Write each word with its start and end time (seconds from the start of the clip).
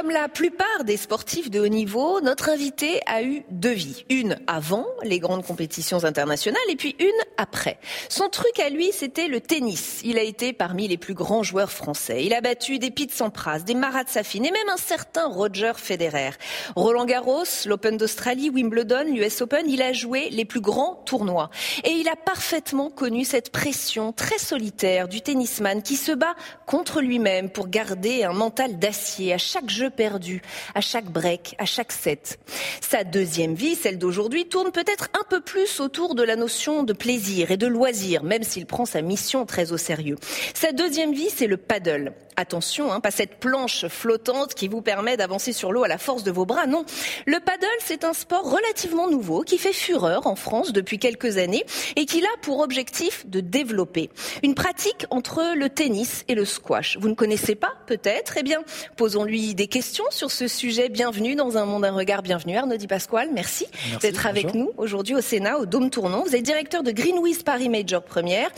Comme 0.00 0.12
la 0.12 0.28
plupart 0.28 0.84
des 0.84 0.96
sportifs 0.96 1.50
de 1.50 1.60
haut 1.60 1.68
niveau, 1.68 2.22
notre 2.22 2.48
invité 2.48 3.02
a 3.04 3.22
eu 3.22 3.42
deux 3.50 3.72
vies. 3.72 4.06
Une 4.08 4.38
avant 4.46 4.86
les 5.02 5.18
grandes 5.18 5.44
compétitions 5.44 6.06
internationales 6.06 6.62
et 6.70 6.76
puis 6.76 6.96
une 6.98 7.10
après. 7.36 7.78
Son 8.08 8.30
truc 8.30 8.58
à 8.60 8.70
lui, 8.70 8.92
c'était 8.92 9.28
le 9.28 9.42
tennis. 9.42 10.00
Il 10.02 10.16
a 10.16 10.22
été 10.22 10.54
parmi 10.54 10.88
les 10.88 10.96
plus 10.96 11.12
grands 11.12 11.42
joueurs 11.42 11.70
français. 11.70 12.24
Il 12.24 12.32
a 12.32 12.40
battu 12.40 12.78
des 12.78 12.90
Pete 12.90 13.12
Sampras, 13.12 13.58
des 13.58 13.74
Marat 13.74 14.04
Safin 14.06 14.42
et 14.42 14.50
même 14.50 14.70
un 14.72 14.78
certain 14.78 15.26
Roger 15.26 15.72
Federer. 15.76 16.30
Roland 16.76 17.04
Garros, 17.04 17.44
l'Open 17.66 17.98
d'Australie, 17.98 18.48
Wimbledon, 18.48 19.04
l'US 19.04 19.42
Open, 19.42 19.68
il 19.68 19.82
a 19.82 19.92
joué 19.92 20.30
les 20.30 20.46
plus 20.46 20.62
grands 20.62 21.02
tournois. 21.04 21.50
Et 21.84 21.90
il 21.90 22.08
a 22.08 22.16
parfaitement 22.16 22.88
connu 22.88 23.26
cette 23.26 23.52
pression 23.52 24.14
très 24.14 24.38
solitaire 24.38 25.08
du 25.08 25.20
tennisman 25.20 25.82
qui 25.82 25.96
se 25.96 26.12
bat 26.12 26.36
contre 26.64 27.02
lui-même 27.02 27.50
pour 27.50 27.68
garder 27.68 28.24
un 28.24 28.32
mental 28.32 28.78
d'acier 28.78 29.34
à 29.34 29.38
chaque 29.38 29.68
jeu 29.68 29.89
perdu, 29.90 30.42
à 30.74 30.80
chaque 30.80 31.06
break, 31.06 31.54
à 31.58 31.64
chaque 31.64 31.92
set. 31.92 32.38
Sa 32.80 33.04
deuxième 33.04 33.54
vie, 33.54 33.74
celle 33.74 33.98
d'aujourd'hui, 33.98 34.46
tourne 34.46 34.72
peut-être 34.72 35.08
un 35.14 35.24
peu 35.28 35.40
plus 35.40 35.80
autour 35.80 36.14
de 36.14 36.22
la 36.22 36.36
notion 36.36 36.82
de 36.82 36.92
plaisir 36.92 37.50
et 37.50 37.56
de 37.56 37.66
loisir, 37.66 38.22
même 38.22 38.42
s'il 38.42 38.66
prend 38.66 38.86
sa 38.86 39.02
mission 39.02 39.46
très 39.46 39.72
au 39.72 39.76
sérieux. 39.76 40.16
Sa 40.54 40.72
deuxième 40.72 41.12
vie, 41.12 41.30
c'est 41.34 41.46
le 41.46 41.56
paddle. 41.56 42.12
Attention, 42.40 42.90
hein, 42.90 43.00
pas 43.00 43.10
cette 43.10 43.38
planche 43.38 43.86
flottante 43.88 44.54
qui 44.54 44.66
vous 44.66 44.80
permet 44.80 45.18
d'avancer 45.18 45.52
sur 45.52 45.72
l'eau 45.72 45.84
à 45.84 45.88
la 45.88 45.98
force 45.98 46.22
de 46.22 46.30
vos 46.30 46.46
bras. 46.46 46.66
Non, 46.66 46.86
le 47.26 47.38
paddle, 47.38 47.66
c'est 47.84 48.02
un 48.02 48.14
sport 48.14 48.50
relativement 48.50 49.08
nouveau 49.08 49.42
qui 49.42 49.58
fait 49.58 49.74
fureur 49.74 50.26
en 50.26 50.36
France 50.36 50.72
depuis 50.72 50.98
quelques 50.98 51.36
années 51.36 51.66
et 51.96 52.06
qui 52.06 52.24
a 52.24 52.28
pour 52.40 52.60
objectif 52.60 53.26
de 53.26 53.40
développer 53.40 54.08
une 54.42 54.54
pratique 54.54 55.04
entre 55.10 55.54
le 55.54 55.68
tennis 55.68 56.24
et 56.28 56.34
le 56.34 56.46
squash. 56.46 56.96
Vous 56.98 57.10
ne 57.10 57.14
connaissez 57.14 57.56
pas, 57.56 57.74
peut-être? 57.86 58.38
Eh 58.38 58.42
bien, 58.42 58.62
posons-lui 58.96 59.54
des 59.54 59.66
questions 59.66 60.06
sur 60.08 60.30
ce 60.30 60.48
sujet. 60.48 60.88
Bienvenue 60.88 61.34
dans 61.34 61.58
un 61.58 61.66
monde, 61.66 61.84
un 61.84 61.92
regard. 61.92 62.22
Bienvenue 62.22 62.56
Arnaud 62.56 62.78
Di 62.78 62.86
Pasquale. 62.86 63.28
Merci, 63.34 63.66
Merci, 63.90 63.98
d'être 64.00 64.24
avec 64.24 64.54
nous 64.54 64.70
aujourd'hui 64.78 65.14
au 65.14 65.20
Sénat, 65.20 65.58
au 65.58 65.66
Dôme 65.66 65.90
Tournant. 65.90 66.22
Vous 66.22 66.34
êtes 66.34 66.42
directeur 66.42 66.82
de 66.82 66.90
Greenwiz 66.90 67.42
Paris 67.42 67.68
Major 67.68 68.02
Première, 68.02 68.50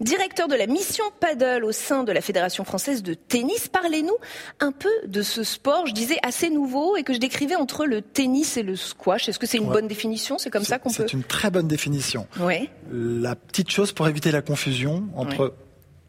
directeur 0.00 0.46
de 0.46 0.56
la 0.56 0.66
mission 0.66 1.04
paddle 1.20 1.64
au 1.64 1.72
sein 1.72 2.04
de 2.04 2.12
la 2.12 2.20
Fédération 2.20 2.64
française 2.64 3.02
de 3.02 3.13
tennis. 3.14 3.68
Parlez-nous 3.68 4.16
un 4.60 4.72
peu 4.72 4.90
de 5.06 5.22
ce 5.22 5.42
sport, 5.44 5.86
je 5.86 5.92
disais 5.92 6.18
assez 6.22 6.50
nouveau 6.50 6.96
et 6.96 7.02
que 7.02 7.12
je 7.14 7.18
décrivais 7.18 7.54
entre 7.56 7.86
le 7.86 8.02
tennis 8.02 8.56
et 8.56 8.62
le 8.62 8.76
squash. 8.76 9.28
Est-ce 9.28 9.38
que 9.38 9.46
c'est 9.46 9.58
une 9.58 9.66
Ouais. 9.68 9.72
bonne 9.74 9.88
définition? 9.88 10.38
C'est 10.38 10.50
comme 10.50 10.64
ça 10.64 10.78
qu'on 10.78 10.90
peut. 10.90 11.04
C'est 11.06 11.12
une 11.12 11.24
très 11.24 11.50
bonne 11.50 11.68
définition. 11.68 12.26
Ouais. 12.40 12.68
La 12.92 13.34
petite 13.36 13.70
chose 13.70 13.92
pour 13.92 14.08
éviter 14.08 14.30
la 14.30 14.42
confusion 14.42 15.04
entre 15.16 15.54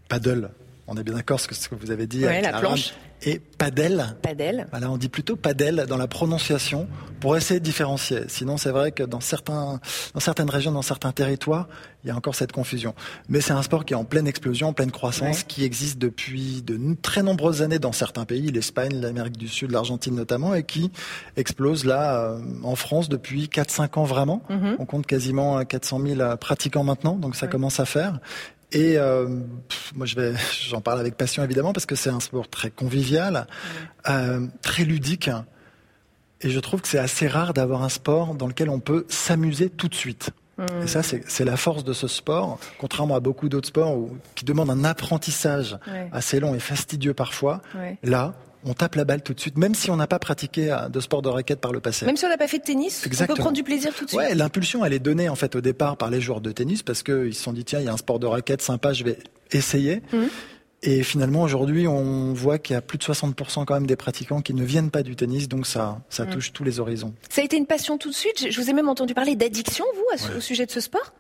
paddle, 0.10 0.50
on 0.88 0.96
est 0.98 1.04
bien 1.04 1.16
d'accord 1.16 1.40
ce 1.40 1.48
que, 1.48 1.56
ce 1.56 1.68
que 1.70 1.76
vous 1.76 1.92
avez 1.92 2.08
dit, 2.08 2.26
Ouais, 2.26 2.42
la 2.42 2.54
planche. 2.60 2.94
et 3.24 3.40
paddle. 3.40 4.16
Paddle. 4.22 4.68
Voilà, 4.72 4.92
on 4.92 4.98
dit 4.98 5.10
plutôt 5.10 5.36
paddle 5.36 5.86
dans 5.88 5.98
la 5.98 6.08
prononciation 6.08 6.88
pour 7.22 7.36
essayer 7.38 7.60
de 7.60 7.66
différencier. 7.66 8.20
Sinon, 8.28 8.58
c'est 8.58 8.70
vrai 8.70 8.92
que 8.92 9.02
dans 9.04 9.20
certains, 9.22 9.80
dans 10.14 10.20
certaines 10.20 10.50
régions, 10.50 10.72
dans 10.72 10.82
certains 10.84 11.12
territoires, 11.12 11.68
il 12.04 12.10
y 12.10 12.12
a 12.12 12.16
encore 12.16 12.36
cette 12.36 12.52
confusion. 12.52 12.94
Mais 13.30 13.42
c'est 13.42 13.54
un 13.54 13.64
sport 13.64 13.84
qui 13.84 13.94
est 13.94 13.96
en 13.96 14.04
pleine 14.04 14.28
explosion, 14.28 14.68
en 14.68 14.74
pleine 14.74 14.92
croissance, 14.92 15.40
Ouais. 15.40 15.44
qui 15.48 15.64
existe 15.64 15.98
depuis 15.98 16.62
de 16.62 16.80
très 17.02 17.24
nombreuses 17.24 17.64
années 17.64 17.80
dans 17.80 17.94
certains 17.94 18.26
pays, 18.26 18.52
l'Espagne, 18.52 18.94
l'Amérique 19.02 19.38
du 19.38 19.48
Sud, 19.48 19.72
l'Argentine 19.72 20.14
notamment, 20.14 20.54
et 20.54 20.62
qui 20.64 20.92
explose 21.36 21.84
là 21.86 22.20
euh, 22.20 22.40
en 22.64 22.76
France 22.76 23.10
depuis 23.10 23.48
4-5 23.48 23.98
ans 24.00 24.04
vraiment. 24.04 24.44
Mhm. 24.50 24.76
On 24.78 24.86
compte 24.86 25.08
quasiment 25.08 25.58
euh, 25.58 25.64
400 25.64 26.00
000 26.06 26.20
euh, 26.22 26.36
pratiquants 26.36 26.84
maintenant, 26.84 27.16
donc 27.16 27.36
ça 27.36 27.48
commence 27.48 27.80
à 27.80 27.86
faire. 27.86 28.20
Et 28.72 28.98
euh, 28.98 29.28
pff, 29.70 29.94
moi, 29.96 30.06
je 30.06 30.16
vais, 30.16 30.34
j'en 30.70 30.82
parle 30.82 31.00
avec 31.00 31.16
passion 31.16 31.44
évidemment 31.44 31.74
parce 31.74 31.86
que 31.86 31.96
c'est 31.96 32.10
un 32.10 32.20
sport 32.20 32.50
très 32.50 32.72
convivial, 32.72 33.48
euh, 34.10 34.46
très 34.62 34.84
ludique. 34.84 35.30
Et 36.42 36.50
je 36.50 36.60
trouve 36.60 36.82
que 36.82 36.88
c'est 36.88 37.00
assez 37.00 37.28
rare 37.28 37.54
d'avoir 37.54 37.84
un 37.84 37.90
sport 37.90 38.36
dans 38.36 38.48
lequel 38.48 38.70
on 38.70 38.80
peut 38.80 39.06
s'amuser 39.10 39.70
tout 39.70 39.88
de 39.88 39.96
suite. 39.96 40.32
Et 40.82 40.88
ça, 40.88 41.04
c'est 41.04 41.22
c'est 41.30 41.44
la 41.44 41.58
force 41.58 41.84
de 41.84 41.92
ce 41.92 42.08
sport, 42.08 42.60
contrairement 42.80 43.16
à 43.16 43.20
beaucoup 43.20 43.50
d'autres 43.50 43.68
sports 43.68 43.98
où- 43.98 44.18
qui 44.36 44.46
demandent 44.46 44.70
un 44.70 44.86
apprentissage 44.86 45.78
Ouais. 45.86 46.08
assez 46.14 46.40
long 46.40 46.56
et 46.56 46.60
fastidieux 46.60 47.14
parfois. 47.14 47.62
Ouais. 47.76 47.98
Là, 48.04 48.34
on 48.66 48.74
tape 48.74 48.96
la 48.96 49.06
balle 49.06 49.22
tout 49.22 49.34
de 49.34 49.40
suite, 49.40 49.58
même 49.58 49.76
si 49.76 49.90
on 49.92 49.96
n'a 49.96 50.08
pas 50.08 50.20
pratiqué 50.20 50.72
euh, 50.72 50.90
de 50.90 51.00
sport 51.00 51.22
de 51.22 51.30
raquette 51.30 51.62
par 51.62 51.72
le 51.72 51.80
passé. 51.80 52.06
Même 52.06 52.18
si 52.18 52.26
on 52.26 52.30
n'a 52.30 52.38
pas 52.38 52.48
fait 52.48 52.58
de 52.58 52.64
tennis, 52.64 53.06
on 53.06 53.26
peut 53.26 53.36
prendre 53.36 53.54
du 53.54 53.64
plaisir 53.64 53.94
tout 53.94 54.06
de 54.06 54.10
suite. 54.10 54.20
Ouais, 54.20 54.36
l'impulsion, 54.36 54.84
elle 54.84 54.94
est 54.94 55.00
donnée 55.00 55.30
en 55.30 55.36
fait 55.36 55.56
au 55.56 55.62
départ 55.62 55.98
par 55.98 56.10
les 56.10 56.20
joueurs 56.20 56.42
de 56.42 56.52
tennis 56.52 56.84
parce 56.84 57.04
qu'ils 57.04 57.36
se 57.36 57.44
sont 57.44 57.54
dit 57.54 57.64
tiens, 57.64 57.80
il 57.80 57.86
y 57.86 57.90
a 57.90 57.94
un 57.94 57.98
sport 57.98 58.20
de 58.20 58.26
raquette 58.26 58.62
sympa, 58.62 58.94
je 58.94 59.04
vais 59.04 59.18
essayer. 59.52 60.02
Mhm. 60.12 60.30
Et 60.88 61.02
finalement, 61.02 61.42
aujourd'hui, 61.42 61.88
on 61.88 62.32
voit 62.34 62.60
qu'il 62.60 62.76
y 62.76 62.78
a 62.78 62.82
plus 62.82 63.00
de 63.00 63.04
60% 63.04 63.66
quand 63.66 63.74
même 63.74 63.88
des 63.88 63.96
pratiquants 63.96 64.42
qui 64.42 64.54
ne 64.54 64.64
viennent 64.64 64.92
pas 64.92 65.02
du 65.02 65.16
tennis, 65.16 65.50
donc 65.50 65.66
ça, 65.66 66.00
ça 66.10 66.26
Mhm. 66.26 66.30
touche 66.34 66.54
tous 66.54 66.64
les 66.64 66.80
horizons. 66.80 67.14
Ça 67.30 67.42
a 67.42 67.44
été 67.44 67.58
une 67.58 67.66
passion 67.66 67.98
tout 67.98 68.10
de 68.12 68.16
suite. 68.16 68.52
Je- 68.52 68.62
vous 68.62 68.70
ai 68.70 68.74
même 68.74 68.88
entendu 68.88 69.16
parler 69.16 69.36
d'addiction, 69.36 69.84
vous, 69.96 70.38
au 70.38 70.40
sujet 70.40 70.68
de 70.68 70.72
ce 70.72 70.80
sport? 70.80 71.12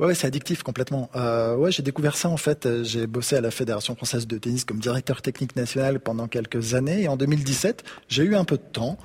Ouais, 0.00 0.06
ouais, 0.08 0.14
c'est 0.16 0.26
addictif 0.26 0.64
complètement. 0.64 1.08
Euh, 1.14 1.54
ouais, 1.56 1.70
j'ai 1.70 1.84
découvert 1.84 2.16
ça 2.16 2.28
en 2.30 2.36
fait. 2.36 2.68
J'ai 2.82 3.06
bossé 3.06 3.36
à 3.36 3.40
la 3.40 3.50
Fédération 3.52 3.94
française 3.94 4.26
de 4.26 4.36
tennis 4.38 4.64
comme 4.64 4.80
directeur 4.80 5.22
technique 5.22 5.54
national 5.54 6.00
pendant 6.00 6.26
quelques 6.26 6.74
années. 6.74 7.02
Et 7.02 7.08
en 7.08 7.16
2017, 7.16 7.84
j'ai 8.08 8.24
eu 8.24 8.34
un 8.34 8.44
peu 8.44 8.56
de 8.56 8.62
temps. 8.72 8.98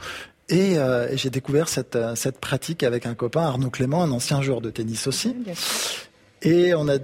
Et, 0.50 0.78
euh, 0.80 1.10
et 1.12 1.18
j'ai 1.18 1.30
découvert 1.30 1.70
cette, 1.70 1.96
euh, 1.96 2.16
cette 2.16 2.40
pratique 2.40 2.82
avec 2.82 3.06
un 3.06 3.14
copain, 3.14 3.42
Arnaud 3.44 3.70
Clément, 3.70 4.02
un 4.02 4.12
ancien 4.12 4.42
joueur 4.42 4.62
de 4.62 4.70
tennis 4.72 5.06
aussi. 5.06 5.36
Et 6.42 6.74
on 6.74 6.88
a 6.88 6.98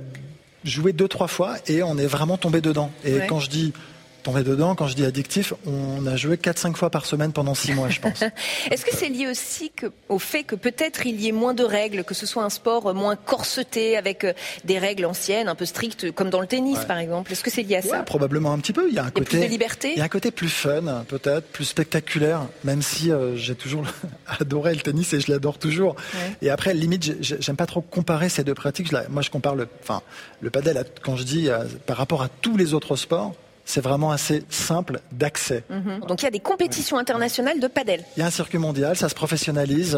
joué 0.64 0.94
deux, 0.94 1.08
trois 1.08 1.28
fois 1.28 1.56
et 1.68 1.84
on 1.84 1.98
est 1.98 2.06
vraiment 2.08 2.38
tombé 2.38 2.62
dedans. 2.62 2.92
Et 3.06 3.14
Ouais. 3.16 3.28
quand 3.28 3.40
je 3.40 3.50
dis 3.50 3.74
tombé 4.24 4.44
dedans, 4.44 4.74
quand 4.76 4.88
je 4.88 4.96
dis 4.96 5.06
addictif, 5.06 5.54
on 5.66 6.06
a 6.08 6.16
joué 6.16 6.38
quatre, 6.38 6.58
cinq 6.58 6.76
fois 6.78 6.90
par 6.90 7.06
semaine 7.06 7.32
pendant 7.34 7.54
six 7.56 7.74
mois, 7.74 7.90
je 7.90 8.00
pense. 8.00 8.22
Est-ce 8.72 8.86
que 8.86 8.96
c'est 8.96 9.10
lié 9.10 9.28
aussi 9.28 9.70
que, 9.76 9.88
au 10.10 10.20
fait 10.20 10.44
que 10.44 10.56
peut-être 10.56 11.06
il 11.06 11.20
y 11.22 11.28
ait 11.28 11.32
moins 11.34 11.54
de 11.54 11.64
règles, 11.64 12.04
que 12.04 12.14
ce 12.14 12.26
soit 12.26 12.44
un 12.44 12.50
sport 12.50 12.94
moins 12.96 13.16
corseté 13.16 13.98
avec 13.98 14.24
euh, 14.24 14.34
des 14.66 14.80
règles 14.80 15.06
anciennes, 15.06 15.48
un 15.48 15.56
peu 15.56 15.66
strictes, 15.66 16.12
comme 16.12 16.30
dans 16.30 16.42
le 16.42 16.48
tennis 16.48 16.80
par 16.86 16.98
exemple? 16.98 17.32
Est-ce 17.32 17.44
que 17.44 17.52
c'est 17.52 17.64
lié 17.64 17.76
à 17.78 17.82
ça? 17.82 18.00
Probablement 18.04 18.54
un 18.54 18.60
petit 18.60 18.74
peu. 18.74 18.88
Il 18.90 18.96
y 18.96 19.00
a 19.00 19.04
un 19.04 19.12
côté. 19.12 19.38
plus 19.38 19.40
de 19.42 19.46
liberté? 19.52 19.92
Il 19.94 19.98
y 20.00 20.02
a 20.02 20.06
un 20.06 20.10
côté 20.10 20.32
plus 20.32 20.50
fun, 20.50 21.04
peut-être, 21.08 21.48
plus 21.48 21.66
spectaculaire, 21.66 22.42
même 22.64 22.82
si 22.82 23.12
euh, 23.12 23.36
j'ai 23.36 23.56
toujours 23.56 23.84
adoré 24.28 24.74
le 24.74 24.82
tennis 24.82 25.14
et 25.14 25.20
je 25.20 25.32
l'adore 25.32 25.58
toujours. 25.58 25.96
Ouais. 26.14 26.32
Et 26.42 26.50
après, 26.50 26.74
limite, 26.74 27.04
j'ai- 27.04 27.18
j'ai- 27.22 27.38
j'aime 27.42 27.56
pas 27.58 27.66
trop 27.66 27.82
comparer 27.82 28.30
ces 28.30 28.44
deux 28.44 28.54
pratiques. 28.54 28.92
Moi, 29.10 29.22
je 29.22 29.30
compare 29.30 29.56
le, 29.56 29.68
enfin, 29.82 30.02
le 30.42 30.50
padel, 30.50 30.78
à- 30.78 30.84
quand 31.04 31.16
je 31.16 31.24
dis 31.24 31.50
euh, 31.50 31.64
par 31.86 31.98
rapport 31.98 32.22
à 32.22 32.30
tous 32.30 32.58
les 32.58 32.74
autres 32.74 32.96
sports, 32.96 33.34
c'est 33.66 33.82
vraiment 33.82 34.12
assez 34.12 34.44
simple 34.50 35.00
d'accès. 35.12 35.64
Mhm. 35.70 36.02
Donc 36.08 36.22
il 36.22 36.26
y 36.26 36.28
a 36.28 36.32
des 36.32 36.40
compétitions 36.40 36.98
internationales 36.98 37.60
de 37.60 37.68
padel. 37.68 38.04
Il 38.18 38.20
y 38.20 38.24
a 38.24 38.28
un 38.28 38.32
circuit 38.32 38.58
mondial, 38.58 38.96
ça 38.98 39.10
se 39.10 39.16
professionnalise. 39.16 39.98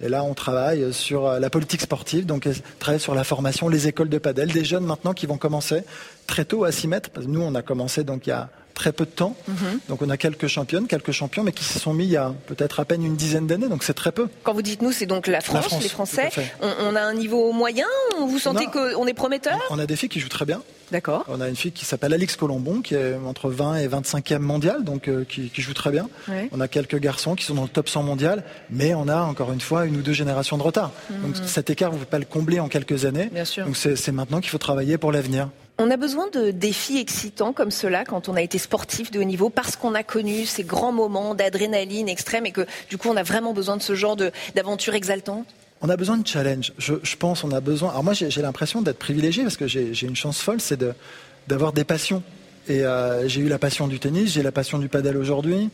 Et 0.00 0.08
là, 0.08 0.24
on 0.24 0.34
travaille 0.34 0.92
sur 0.92 1.26
euh, 1.26 1.38
la 1.38 1.50
politique 1.50 1.80
sportive, 1.80 2.26
donc 2.26 2.48
travaille 2.80 3.00
sur 3.00 3.14
la 3.14 3.22
formation, 3.24 3.68
les 3.68 3.86
écoles 3.86 4.08
de 4.08 4.18
padel, 4.18 4.50
des 4.50 4.64
jeunes 4.64 4.84
maintenant 4.84 5.12
qui 5.14 5.26
vont 5.26 5.38
commencer 5.38 5.82
très 6.26 6.44
tôt 6.44 6.64
à 6.64 6.72
s'y 6.72 6.88
mettre. 6.88 7.10
Nous, 7.20 7.40
on 7.40 7.54
a 7.54 7.62
commencé 7.62 8.02
donc 8.04 8.26
il 8.26 8.30
y 8.30 8.32
a 8.32 8.48
très 8.74 8.92
peu 8.92 9.04
de 9.04 9.10
temps. 9.10 9.36
Mhm. 9.46 9.80
Donc 9.88 10.02
on 10.02 10.10
a 10.10 10.16
quelques 10.16 10.48
championnes, 10.48 10.88
quelques 10.88 11.12
champions, 11.12 11.44
mais 11.44 11.52
qui 11.52 11.62
se 11.64 11.78
sont 11.78 11.94
mis 11.94 12.04
il 12.04 12.10
y 12.10 12.16
a 12.16 12.34
peut-être 12.46 12.80
à 12.80 12.84
peine 12.84 13.04
une 13.04 13.14
dizaine 13.14 13.46
d'années, 13.46 13.68
donc 13.68 13.84
c'est 13.84 13.94
très 13.94 14.10
peu. 14.10 14.28
Quand 14.42 14.52
vous 14.52 14.62
dites 14.62 14.82
nous, 14.82 14.90
c'est 14.90 15.06
donc 15.06 15.28
la 15.28 15.40
France, 15.40 15.66
France, 15.66 15.82
les 15.82 15.88
Français. 15.88 16.30
On, 16.60 16.72
on 16.88 16.96
a 16.96 17.00
un 17.00 17.14
niveau 17.14 17.52
moyen? 17.52 17.86
Vous 18.18 18.40
sentez 18.40 18.66
qu'on 18.66 19.06
est 19.06 19.14
prometteur? 19.14 19.60
On 19.70 19.78
a 19.78 19.86
des 19.86 19.94
filles 19.94 20.08
qui 20.08 20.18
jouent 20.18 20.28
très 20.28 20.44
bien. 20.44 20.60
D'accord. 20.92 21.24
On 21.28 21.40
a 21.40 21.48
une 21.48 21.56
fille 21.56 21.72
qui 21.72 21.84
s'appelle 21.84 22.12
Alix 22.12 22.36
Colombon, 22.36 22.80
qui 22.82 22.94
est 22.94 23.14
entre 23.26 23.50
20 23.50 23.76
et 23.76 23.88
25e 23.88 24.38
mondial, 24.38 24.84
donc 24.84 25.08
euh, 25.08 25.24
qui, 25.28 25.48
qui 25.50 25.62
joue 25.62 25.74
très 25.74 25.90
bien. 25.90 26.08
Ouais. 26.28 26.48
On 26.52 26.60
a 26.60 26.68
quelques 26.68 26.98
garçons 26.98 27.34
qui 27.34 27.44
sont 27.44 27.54
dans 27.54 27.62
le 27.62 27.68
top 27.68 27.88
100 27.88 28.02
mondial, 28.02 28.44
mais 28.70 28.94
on 28.94 29.08
a 29.08 29.22
encore 29.22 29.52
une 29.52 29.60
fois 29.60 29.86
une 29.86 29.96
ou 29.96 30.02
deux 30.02 30.12
générations 30.12 30.56
de 30.58 30.62
retard. 30.62 30.92
Donc 31.10 31.36
cet 31.46 31.70
écart, 31.70 31.90
vous 31.90 31.96
ne 31.96 32.00
pouvez 32.04 32.10
pas 32.10 32.18
le 32.18 32.24
combler 32.26 32.60
en 32.60 32.68
quelques 32.68 33.04
années. 33.04 33.24
Mhm. 33.24 33.30
Bien 33.30 33.44
sûr. 33.44 33.64
Donc 33.66 33.76
c'est 33.76 33.96
c'est 33.96 34.12
maintenant 34.12 34.40
qu'il 34.40 34.50
faut 34.50 34.58
travailler 34.58 34.98
pour 34.98 35.10
l'avenir. 35.12 35.48
On 35.78 35.90
a 35.90 35.96
besoin 35.96 36.28
de 36.32 36.52
défis 36.52 36.98
excitants 36.98 37.52
comme 37.52 37.72
cela 37.72 38.04
quand 38.04 38.28
on 38.28 38.36
a 38.36 38.42
été 38.42 38.58
sportif 38.58 39.10
de 39.10 39.18
haut 39.18 39.24
niveau 39.24 39.50
parce 39.50 39.74
qu'on 39.74 39.94
a 39.96 40.04
connu 40.04 40.46
ces 40.46 40.62
grands 40.62 40.92
moments 40.92 41.34
d'adrénaline 41.34 42.08
extrême 42.08 42.46
et 42.46 42.52
que 42.52 42.64
du 42.88 42.96
coup 42.96 43.08
on 43.08 43.16
a 43.16 43.24
vraiment 43.24 43.52
besoin 43.52 43.76
de 43.76 43.82
ce 43.82 43.96
genre 43.96 44.14
de- 44.14 44.30
d'aventure 44.54 44.94
exaltante? 44.94 45.46
On 45.80 45.88
a 45.88 45.96
besoin 45.96 46.16
de 46.16 46.26
challenge. 46.26 46.72
Je, 46.78 46.94
je 47.02 47.16
pense 47.16 47.44
on 47.44 47.52
a 47.52 47.60
besoin. 47.60 47.90
Alors 47.90 48.04
moi, 48.04 48.14
j'ai 48.14 48.42
l'impression 48.42 48.82
d'être 48.82 48.98
privilégié 48.98 49.42
parce 49.42 49.56
que 49.56 49.66
j'ai 49.66 50.06
une 50.06 50.16
chance 50.16 50.40
folle, 50.40 50.60
c'est 50.60 50.78
de 50.78 50.94
d'avoir 51.48 51.72
des 51.72 51.84
passions. 51.84 52.22
Et 52.66 52.80
euh, 52.86 53.28
j'ai 53.28 53.42
eu 53.42 53.48
la 53.48 53.58
passion 53.58 53.86
du 53.88 54.00
tennis, 54.00 54.32
j'ai 54.32 54.42
la 54.42 54.52
passion 54.52 54.78
du 54.78 54.88
padel 54.88 55.18
aujourd'hui. 55.18 55.68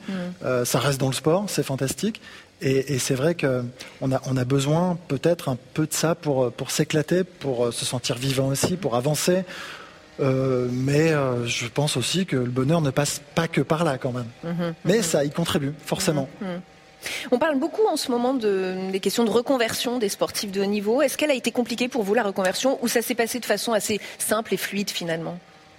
Euh, 0.45 0.65
ça 0.65 0.81
reste 0.81 0.99
dans 0.99 1.07
le 1.07 1.15
sport, 1.15 1.45
c'est 1.49 1.63
fantastique. 1.63 2.21
Et, 2.61 2.95
et 2.95 2.99
c'est 2.99 3.15
vrai 3.15 3.37
que 3.37 3.63
on 4.01 4.11
a 4.11 4.21
on 4.27 4.37
a 4.37 4.45
besoin 4.45 4.99
peut-être 5.07 5.49
un 5.49 5.57
peu 5.75 5.87
de 5.87 5.93
ça 5.95 6.17
pour 6.17 6.51
pour 6.53 6.73
s'éclater, 6.73 7.23
pour 7.23 7.67
euh, 7.67 7.71
se 7.71 7.85
sentir 7.85 8.17
vivant 8.17 8.49
aussi, 8.49 8.77
pour 8.77 8.97
avancer. 8.97 9.45
Euh, 10.21 10.69
mais 10.71 11.13
euh, 11.13 11.47
je 11.47 11.67
pense 11.67 11.97
aussi 11.97 12.27
que 12.27 12.37
le 12.37 12.51
bonheur 12.51 12.81
ne 12.81 12.91
passe 12.91 13.23
pas 13.35 13.49
que 13.49 13.61
par 13.61 13.85
là 13.85 13.97
quand 13.97 14.13
même. 14.13 14.27
Mais 14.85 15.03
ça 15.03 15.25
y 15.25 15.31
contribue 15.31 15.73
forcément. 15.85 16.29
On 17.33 17.39
parle 17.39 17.59
beaucoup 17.59 17.87
en 17.87 17.97
ce 17.97 18.11
moment 18.11 18.35
de, 18.35 18.91
des 18.91 19.01
questions 19.01 19.25
de 19.25 19.31
reconversion 19.31 19.99
des 19.99 20.09
sportifs 20.09 20.51
de 20.53 20.61
haut 20.61 20.67
niveau. 20.67 21.03
Est-ce 21.03 21.17
qu'elle 21.17 21.31
a 21.31 21.35
été 21.35 21.51
compliquée 21.53 21.89
pour 21.89 22.03
vous 22.03 22.15
la 22.15 22.23
reconversion 22.23 22.79
ou 22.83 22.89
ça 22.89 23.03
s'est 23.03 23.15
passé 23.15 23.41
de 23.41 23.47
façon 23.47 23.73
assez 23.73 24.01
simple 24.19 24.55
et 24.55 24.57
fluide 24.57 24.91
finalement? 24.91 25.39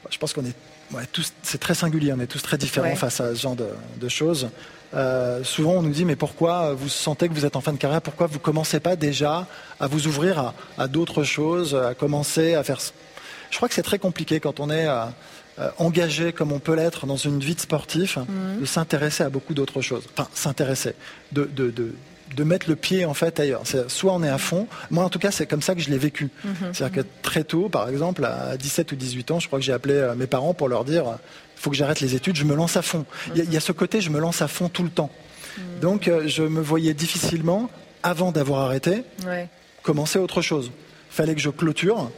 Je 0.10 0.18
pense 0.18 0.34
qu'on 0.34 0.44
est 0.46 0.56
ouais, 0.94 1.04
tous, 1.12 1.32
c'est 1.44 1.60
très 1.60 1.76
singulier, 1.76 2.12
on 2.14 2.20
est 2.20 2.28
tous 2.28 2.42
très 2.42 2.58
différents 2.58 2.88
Ouais. 2.90 2.96
face 2.96 3.22
à 3.22 3.36
ce 3.36 3.40
genre 3.42 3.56
de, 3.56 3.68
de 3.98 4.10
choses. 4.10 4.50
Euh, 4.94 5.44
souvent, 5.44 5.74
on 5.74 5.82
nous 5.84 5.92
dit 5.92 6.04
mais 6.06 6.16
pourquoi 6.18 6.74
vous 6.74 6.90
sentez 6.90 7.30
que 7.30 7.34
vous 7.34 7.46
êtes 7.46 7.56
en 7.56 7.62
fin 7.62 7.72
de 7.72 7.78
carrière? 7.78 8.02
Pourquoi 8.02 8.28
vous 8.28 8.40
commencez 8.40 8.80
pas 8.80 8.96
déjà 8.96 9.48
à 9.80 9.88
vous 9.88 10.08
ouvrir 10.08 10.40
à, 10.40 10.54
à 10.78 10.88
d'autres 10.88 11.24
choses, 11.24 11.76
à 11.76 11.94
commencer 11.94 12.56
à 12.56 12.64
faire 12.64 12.80
Je 13.52 13.56
crois 13.58 13.70
que 13.70 13.76
c'est 13.76 13.84
très 13.84 14.00
compliqué 14.00 14.40
quand 14.40 14.60
on 14.60 14.70
est 14.70 14.88
euh, 14.88 15.04
euh, 15.04 15.06
engagé 15.78 16.34
comme 16.34 16.52
on 16.52 16.60
peut 16.60 16.76
l'être 16.76 17.06
dans 17.06 17.18
une 17.18 17.40
vie 17.40 17.56
de 17.56 17.60
sportif, 17.62 18.18
de 18.60 18.66
s'intéresser 18.66 19.24
à 19.24 19.30
beaucoup 19.30 19.54
d'autres 19.54 19.82
choses. 19.82 20.04
Enfin, 20.18 20.28
s'intéresser, 20.34 20.94
de, 21.32 21.44
de, 21.46 21.70
de, 21.70 21.94
de 22.36 22.44
mettre 22.44 22.70
le 22.70 22.76
pied 22.76 23.06
en 23.06 23.14
fait 23.14 23.40
ailleurs. 23.40 23.62
C'est- 23.66 23.90
Soit 23.90 24.14
on 24.14 24.24
est 24.24 24.30
à 24.30 24.38
fond. 24.38 24.68
Moi, 24.90 25.04
en 25.04 25.10
tout 25.10 25.20
cas, 25.20 25.32
c'est 25.32 25.46
comme 25.46 25.62
ça 25.62 25.76
que 25.76 25.82
je 25.82 25.90
l'ai 25.90 25.98
vécu. 25.98 26.30
C'est-à-dire 26.74 27.04
que 27.04 27.08
très 27.22 27.44
tôt, 27.44 27.70
par 27.70 27.90
exemple, 27.90 28.24
à 28.26 28.56
17 28.58 28.92
ou 28.92 28.96
18 28.96 29.32
ans, 29.32 29.40
je 29.40 29.48
crois 29.48 29.60
que 29.60 29.66
j'ai 29.66 29.74
appelé 29.74 29.96
euh, 29.96 30.16
mes 30.16 30.28
parents 30.28 30.54
pour 30.54 30.70
leur 30.70 30.86
dire 30.86 31.04
il 31.58 31.62
faut 31.62 31.70
que 31.70 31.76
j'arrête 31.76 32.00
les 32.00 32.16
études, 32.16 32.36
je 32.38 32.46
me 32.46 32.56
lance 32.56 32.76
à 32.78 32.82
fond. 32.82 33.06
Il 33.34 33.38
y, 33.38 33.42
a- 33.42 33.44
il 33.44 33.54
y 33.54 33.58
a 33.58 33.60
ce 33.60 33.72
côté, 33.72 34.02
je 34.02 34.10
me 34.10 34.20
lance 34.20 34.42
à 34.42 34.48
fond 34.48 34.68
tout 34.70 34.84
le 34.84 34.90
temps. 34.90 35.12
Donc, 35.82 36.08
euh, 36.08 36.24
je 36.28 36.44
me 36.44 36.62
voyais 36.62 36.94
difficilement, 36.94 37.70
avant 38.04 38.32
d'avoir 38.32 38.62
arrêté, 38.62 39.04
Ouais, 39.28 39.48
commencer 39.84 40.18
autre 40.18 40.42
chose. 40.42 40.72
Fallait 41.14 41.36
que 41.36 41.42
je 41.42 41.50
clôture 41.50 42.10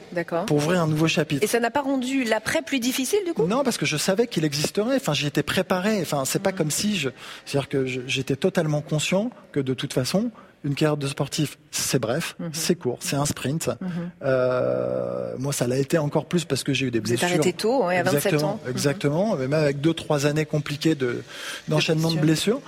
pour 0.46 0.58
ouvrir 0.58 0.82
un 0.84 0.88
nouveau 0.88 1.08
chapitre. 1.08 1.44
Et 1.44 1.48
ça 1.48 1.60
n'a 1.60 1.72
pas 1.72 1.82
rendu 1.82 2.24
l'après 2.24 2.62
plus 2.62 2.80
difficile 2.80 3.20
du 3.26 3.34
coup? 3.34 3.48
Non, 3.48 3.64
parce 3.64 3.78
que 3.80 3.88
je 3.88 3.98
savais 3.98 4.28
qu'il 4.28 4.46
existerait. 4.46 4.96
Enfin, 4.98 5.14
j'y 5.14 5.26
étais 5.26 5.42
préparé. 5.42 6.00
Enfin, 6.02 6.24
c'est 6.26 6.42
pas 6.44 6.52
Mm. 6.52 6.56
comme 6.56 6.70
si 6.72 6.96
je. 6.96 7.10
C'est-à-dire 7.46 7.70
que 7.70 7.86
j'étais 8.08 8.36
totalement 8.36 8.82
conscient 8.82 9.32
que 9.52 9.60
de 9.60 9.74
toute 9.74 9.94
façon, 9.94 10.30
une 10.64 10.76
carrière 10.76 10.96
de 10.96 11.08
sportif, 11.08 11.58
c'est 11.72 12.00
bref, 12.00 12.36
Mm-hmm. 12.40 12.50
c'est 12.54 12.76
court, 12.76 12.98
c'est 13.02 13.16
un 13.18 13.26
sprint. 13.26 13.70
Euh, 14.22 15.34
moi, 15.38 15.52
ça 15.54 15.68
l'a 15.68 15.78
été 15.78 15.98
encore 15.98 16.26
plus 16.26 16.46
parce 16.46 16.64
que 16.64 16.74
j'ai 16.74 16.86
eu 16.86 16.92
des 16.92 17.00
Vous 17.00 17.06
blessures. 17.08 17.28
arrêté 17.28 17.54
tôt, 17.54 17.86
ouais, 17.86 17.98
à 17.98 18.04
27 18.04 18.16
exactement, 18.28 18.52
ans. 18.54 18.60
Exactement. 18.70 19.36
Mais 19.36 19.48
même 19.48 19.64
avec 19.64 19.82
deux, 19.82 19.94
trois 19.94 20.26
années 20.26 20.46
compliquées 20.46 20.96
de 20.96 21.24
d'enchaînement 21.68 22.12
de 22.12 22.20
blessures. 22.20 22.62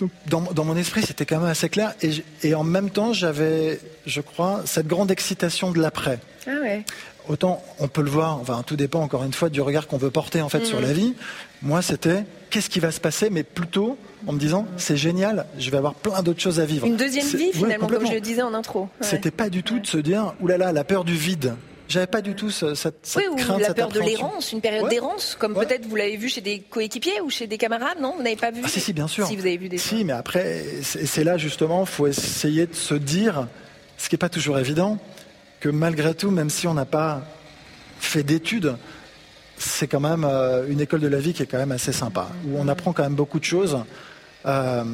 Donc, 0.00 0.10
dans, 0.26 0.42
dans 0.42 0.64
mon 0.64 0.76
esprit, 0.76 1.02
c'était 1.02 1.24
quand 1.24 1.38
même 1.40 1.48
assez 1.48 1.68
clair. 1.68 1.94
Et, 2.42 2.54
en 2.54 2.64
même 2.64 2.90
temps, 2.90 3.12
j'avais, 3.12 3.80
je 4.04 4.20
crois, 4.20 4.62
cette 4.64 4.86
grande 4.86 5.10
excitation 5.10 5.70
de 5.70 5.80
l'après. 5.80 6.18
Ah 6.46 6.60
ouais. 6.62 6.84
Autant 7.28 7.60
on 7.80 7.88
peut 7.88 8.02
le 8.02 8.10
voir, 8.10 8.38
enfin 8.38 8.62
tout 8.64 8.76
dépend 8.76 9.00
encore 9.00 9.24
une 9.24 9.32
fois 9.32 9.48
du 9.48 9.60
regard 9.60 9.88
qu'on 9.88 9.96
veut 9.96 10.12
porter 10.12 10.42
en 10.42 10.48
fait 10.48 10.64
sur 10.64 10.80
la 10.80 10.92
vie. 10.92 11.16
Moi 11.60 11.82
c'était 11.82 12.24
qu'est-ce 12.50 12.70
qui 12.70 12.78
va 12.78 12.92
se 12.92 13.00
passer, 13.00 13.30
mais 13.30 13.42
plutôt 13.42 13.98
en 14.28 14.32
me 14.32 14.38
disant 14.38 14.64
c'est 14.76 14.96
génial, 14.96 15.46
je 15.58 15.68
vais 15.70 15.76
avoir 15.76 15.94
plein 15.94 16.22
d'autres 16.22 16.40
choses 16.40 16.60
à 16.60 16.64
vivre. 16.64 16.86
Une 16.86 16.96
deuxième 16.96 17.26
vie 17.26 17.46
ouais, 17.46 17.52
finalement, 17.52 17.88
comme 17.88 18.06
je 18.06 18.12
le 18.12 18.20
disais 18.20 18.42
en 18.42 18.54
intro. 18.54 18.82
Ouais. 18.82 18.88
C'était 19.00 19.32
pas 19.32 19.50
du 19.50 19.64
tout 19.64 19.80
de 19.80 19.86
se 19.88 19.98
dire 19.98 20.34
oulala 20.40 20.70
la 20.70 20.84
peur 20.84 21.02
du 21.02 21.14
vide. 21.14 21.56
J'avais 21.88 22.06
pas 22.08 22.20
du 22.20 22.34
tout 22.34 22.50
ce- 22.50 22.74
cette, 22.74 22.96
cette 23.04 23.22
Oui, 23.22 23.28
ou 23.32 23.36
crainte, 23.36 23.60
la 23.60 23.68
cette 23.68 23.76
peur 23.76 23.88
de 23.90 24.00
l'errance, 24.00 24.50
une 24.52 24.60
période 24.60 24.84
Ouais. 24.84 24.90
d'errance, 24.90 25.36
comme 25.38 25.56
Ouais. 25.56 25.66
peut-être 25.66 25.86
vous 25.86 25.94
l'avez 25.96 26.16
vu 26.16 26.28
chez 26.28 26.40
des 26.40 26.58
coéquipiers 26.60 27.20
ou 27.20 27.30
chez 27.30 27.46
des 27.46 27.58
camarades, 27.58 28.00
non 28.00 28.14
Vous 28.16 28.22
n'avez 28.22 28.34
pas 28.36 28.50
vu 28.50 28.60
Ah 28.64 28.68
si 28.68 28.80
si 28.80 28.92
bien 28.92 29.06
sûr. 29.06 29.26
Si 29.26 29.36
vous 29.36 29.42
avez 29.46 29.56
vu 29.56 29.68
des 29.68 29.78
Si 29.78 30.04
mais 30.04 30.12
après 30.12 30.64
c'est 30.82 31.22
là 31.24 31.36
justement 31.38 31.84
faut 31.86 32.06
essayer 32.08 32.66
de 32.66 32.74
se 32.74 32.94
dire 32.94 33.46
ce 33.98 34.08
qui 34.08 34.16
est 34.16 34.18
pas 34.18 34.28
toujours 34.28 34.58
évident 34.58 34.98
que 35.60 35.68
malgré 35.68 36.14
tout 36.14 36.30
même 36.30 36.50
si 36.50 36.66
on 36.66 36.74
n'a 36.74 36.84
pas 36.86 37.22
fait 38.00 38.22
d'études 38.24 38.76
c'est 39.58 39.86
quand 39.86 40.00
même 40.00 40.24
euh, 40.28 40.66
une 40.68 40.80
école 40.80 41.00
de 41.00 41.08
la 41.08 41.18
vie 41.18 41.32
qui 41.32 41.42
est 41.42 41.46
quand 41.46 41.56
même 41.58 41.72
assez 41.72 41.92
sympa 41.92 42.28
où 42.46 42.58
on 42.58 42.68
apprend 42.68 42.92
quand 42.92 43.04
même 43.04 43.14
beaucoup 43.14 43.38
de 43.38 43.44
choses 43.44 43.78
euh, 44.44 44.84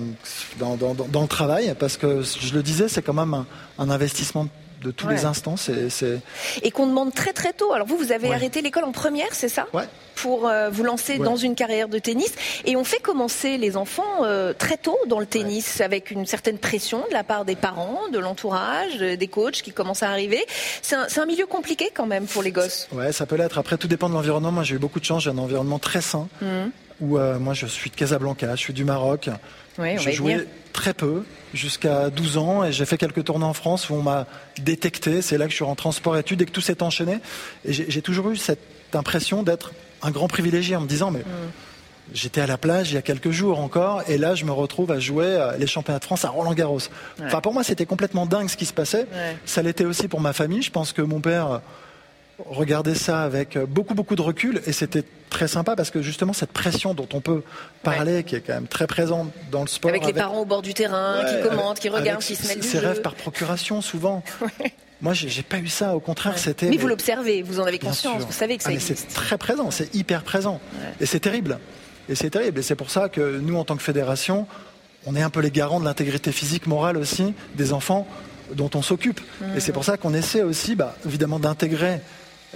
dans, 0.58 0.76
dans- 0.76 0.94
dans- 0.94 1.08
dans 1.08 1.22
le 1.22 1.26
travail 1.28 1.74
parce 1.78 1.96
que 1.96 2.22
je 2.22 2.54
le 2.54 2.62
disais 2.62 2.86
c'est 2.88 3.02
quand 3.02 3.12
même 3.14 3.34
un, 3.34 3.46
un 3.78 3.90
investissement 3.90 4.46
de 4.82 4.90
tous 4.90 5.06
Ouais. 5.06 5.14
les 5.14 5.24
instants 5.24 5.56
c'est 5.56 6.20
Et 6.62 6.70
qu'on 6.70 6.86
demande 6.86 7.12
très 7.14 7.32
très 7.32 7.52
tôt. 7.52 7.72
Alors 7.72 7.86
vous, 7.86 7.96
vous 7.96 8.12
avez 8.12 8.28
Ouais. 8.28 8.34
arrêté 8.34 8.62
l'école 8.62 8.84
en 8.84 8.92
première, 8.92 9.32
c'est 9.32 9.48
ça 9.48 9.66
ouais 9.72 9.84
Pour 10.14 10.48
euh, 10.48 10.70
vous 10.70 10.84
lancer 10.84 11.18
dans 11.18 11.36
une 11.36 11.54
carrière 11.54 11.88
de 11.88 11.98
tennis. 11.98 12.32
Et 12.64 12.76
on 12.76 12.84
fait 12.84 13.00
commencer 13.00 13.58
les 13.58 13.76
enfants 13.76 14.24
euh, 14.24 14.52
très 14.52 14.76
tôt 14.76 14.98
dans 15.06 15.18
le 15.18 15.26
tennis, 15.26 15.80
avec 15.80 16.10
une 16.10 16.26
certaine 16.26 16.58
pression 16.58 17.04
de 17.08 17.12
la 17.14 17.24
part 17.24 17.44
des 17.44 17.56
parents, 17.56 18.08
de 18.12 18.18
l'entourage, 18.18 18.92
euh, 19.00 19.16
des 19.16 19.28
coachs 19.28 19.62
qui 19.62 19.72
commencent 19.72 20.02
à 20.02 20.10
arriver. 20.10 20.44
C'est 20.82 20.96
un, 20.96 21.26
milieu 21.26 21.46
compliqué 21.46 21.90
quand 21.94 22.06
même 22.06 22.26
pour 22.26 22.42
les 22.42 22.52
gosses. 22.52 22.88
Ouais, 22.92 23.12
ça 23.12 23.26
peut 23.26 23.36
l'être. 23.36 23.58
Après, 23.58 23.76
tout 23.78 23.88
dépend 23.88 24.08
de 24.08 24.14
l'environnement. 24.14 24.52
Moi, 24.52 24.64
j'ai 24.64 24.74
eu 24.74 24.78
beaucoup 24.78 25.00
de 25.00 25.04
chance. 25.04 25.22
J'ai 25.24 25.30
un 25.30 25.38
environnement 25.38 25.78
très 25.78 26.00
sain. 26.02 26.28
Où 27.02 27.18
euh, 27.18 27.38
moi, 27.38 27.52
je 27.52 27.66
suis 27.66 27.90
de 27.90 27.96
Casablanca, 27.96 28.56
je 28.56 28.60
suis 28.60 28.72
du 28.72 28.84
Maroc. 28.84 29.28
Ouais, 29.78 29.98
je 29.98 30.10
jouais 30.10 30.46
très 30.72 30.94
peu, 30.94 31.24
jusqu'à 31.52 32.08
12 32.08 32.38
ans, 32.38 32.64
et 32.64 32.72
j'ai 32.72 32.86
fait 32.86 32.96
quelques 32.96 33.24
tournées 33.24 33.44
en 33.44 33.52
France 33.52 33.90
où 33.90 33.94
on 33.94 34.02
m'a 34.02 34.26
détecté. 34.58 35.20
C'est 35.20 35.36
là 35.36 35.44
que 35.44 35.50
je 35.50 35.56
suis 35.56 35.64
rentré 35.64 35.88
en 35.88 35.92
sport-études 35.92 36.40
et 36.40 36.46
que 36.46 36.50
tout 36.50 36.60
s'est 36.60 36.82
enchaîné. 36.82 37.18
Et 37.66 37.72
j'ai 37.72 38.02
toujours 38.02 38.30
eu 38.30 38.36
cette 38.36 38.60
impression 38.94 39.42
d'être 39.42 39.72
un 40.02 40.10
grand 40.10 40.28
privilégié 40.28 40.76
en 40.76 40.80
me 40.80 40.88
disant, 40.88 41.10
mais 41.10 41.20
Mm. 41.20 42.14
J'étais 42.14 42.40
à 42.40 42.46
la 42.46 42.58
plage 42.58 42.90
il 42.90 42.94
y 42.94 42.98
a 42.98 43.02
quelques 43.02 43.30
jours 43.30 43.60
encore, 43.60 44.02
et 44.08 44.18
là 44.18 44.34
je 44.34 44.44
me 44.44 44.52
retrouve 44.52 44.90
à 44.90 44.98
jouer 44.98 45.26
euh, 45.26 45.56
les 45.56 45.66
championnats 45.66 46.00
de 46.00 46.04
France 46.04 46.24
à 46.24 46.30
Roland 46.30 46.52
Garros. 46.52 46.80
Enfin 47.22 47.40
pour 47.40 47.54
moi 47.54 47.62
c'était 47.62 47.86
complètement 47.86 48.26
dingue 48.26 48.48
ce 48.48 48.56
qui 48.56 48.66
se 48.66 48.72
passait. 48.72 49.06
Ouais. 49.12 49.36
Ça 49.46 49.62
l'était 49.62 49.84
aussi 49.84 50.08
pour 50.08 50.20
ma 50.20 50.32
famille. 50.32 50.62
Je 50.62 50.70
pense 50.70 50.92
que 50.92 51.00
mon 51.00 51.20
père 51.20 51.60
regardait 52.50 52.94
ça 52.94 53.22
avec 53.22 53.56
euh, 53.56 53.66
beaucoup 53.66 53.94
beaucoup 53.94 54.16
de 54.16 54.22
recul, 54.22 54.62
et 54.66 54.72
c'était 54.72 55.04
très 55.30 55.48
sympa 55.48 55.76
parce 55.76 55.90
que 55.90 56.02
justement 56.02 56.32
cette 56.32 56.52
pression 56.52 56.92
dont 56.94 57.08
on 57.14 57.20
peut 57.20 57.42
parler, 57.82 58.22
qui 58.24 58.34
est 58.36 58.40
quand 58.40 58.54
même 58.54 58.66
très 58.66 58.86
présente 58.86 59.30
dans 59.50 59.62
le 59.62 59.68
sport, 59.68 59.90
Avec 59.90 60.04
les 60.06 60.12
parents 60.12 60.40
au 60.40 60.44
bord 60.44 60.62
du 60.62 60.74
terrain, 60.74 61.22
qui 61.24 61.48
commentent, 61.48 61.80
qui 61.80 61.88
regardent, 61.88 62.22
qui 62.22 62.34
se 62.36 62.46
mêlent 62.46 62.60
du 62.60 62.66
Ses 62.68 62.80
jeu. 62.80 62.86
rêves 62.86 63.00
par 63.02 63.14
procuration 63.14 63.80
souvent. 63.80 64.22
Moi 65.00 65.14
j'ai 65.14 65.42
pas 65.42 65.58
eu 65.58 65.68
ça, 65.68 65.96
au 65.96 66.00
contraire 66.00 66.38
c'était. 66.38 66.68
Mais 66.68 66.76
vous 66.76 66.86
l'observez, 66.88 67.42
vous 67.42 67.58
en 67.60 67.64
avez 67.64 67.78
conscience, 67.78 68.22
vous 68.24 68.32
savez 68.32 68.56
que 68.56 68.62
ça 68.62 68.70
Ah, 68.70 68.74
existe. 68.74 69.06
C'est 69.08 69.14
très 69.14 69.38
présent, 69.38 69.70
c'est 69.70 69.94
hyper 69.94 70.22
présent. 70.22 70.60
Et 71.00 71.06
c'est 71.06 71.20
terrible. 71.20 71.58
Et 72.08 72.14
c'est 72.14 72.30
terrible. 72.30 72.58
Et 72.58 72.62
c'est 72.62 72.74
pour 72.76 72.90
ça 72.90 73.08
que 73.08 73.38
nous, 73.38 73.56
en 73.56 73.64
tant 73.64 73.76
que 73.76 73.82
fédération, 73.82 74.46
on 75.06 75.16
est 75.16 75.22
un 75.22 75.30
peu 75.30 75.40
les 75.40 75.50
garants 75.50 75.80
de 75.80 75.84
l'intégrité 75.84 76.30
physique, 76.32 76.66
morale 76.66 76.96
aussi 76.96 77.32
des 77.54 77.72
enfants 77.72 78.06
dont 78.54 78.70
on 78.74 78.82
s'occupe. 78.82 79.20
Et 79.56 79.60
c'est 79.60 79.72
pour 79.72 79.84
ça 79.84 79.96
qu'on 79.96 80.12
essaie 80.12 80.42
aussi, 80.42 80.74
bah, 80.76 80.94
évidemment, 81.06 81.38
d'intégrer 81.38 82.00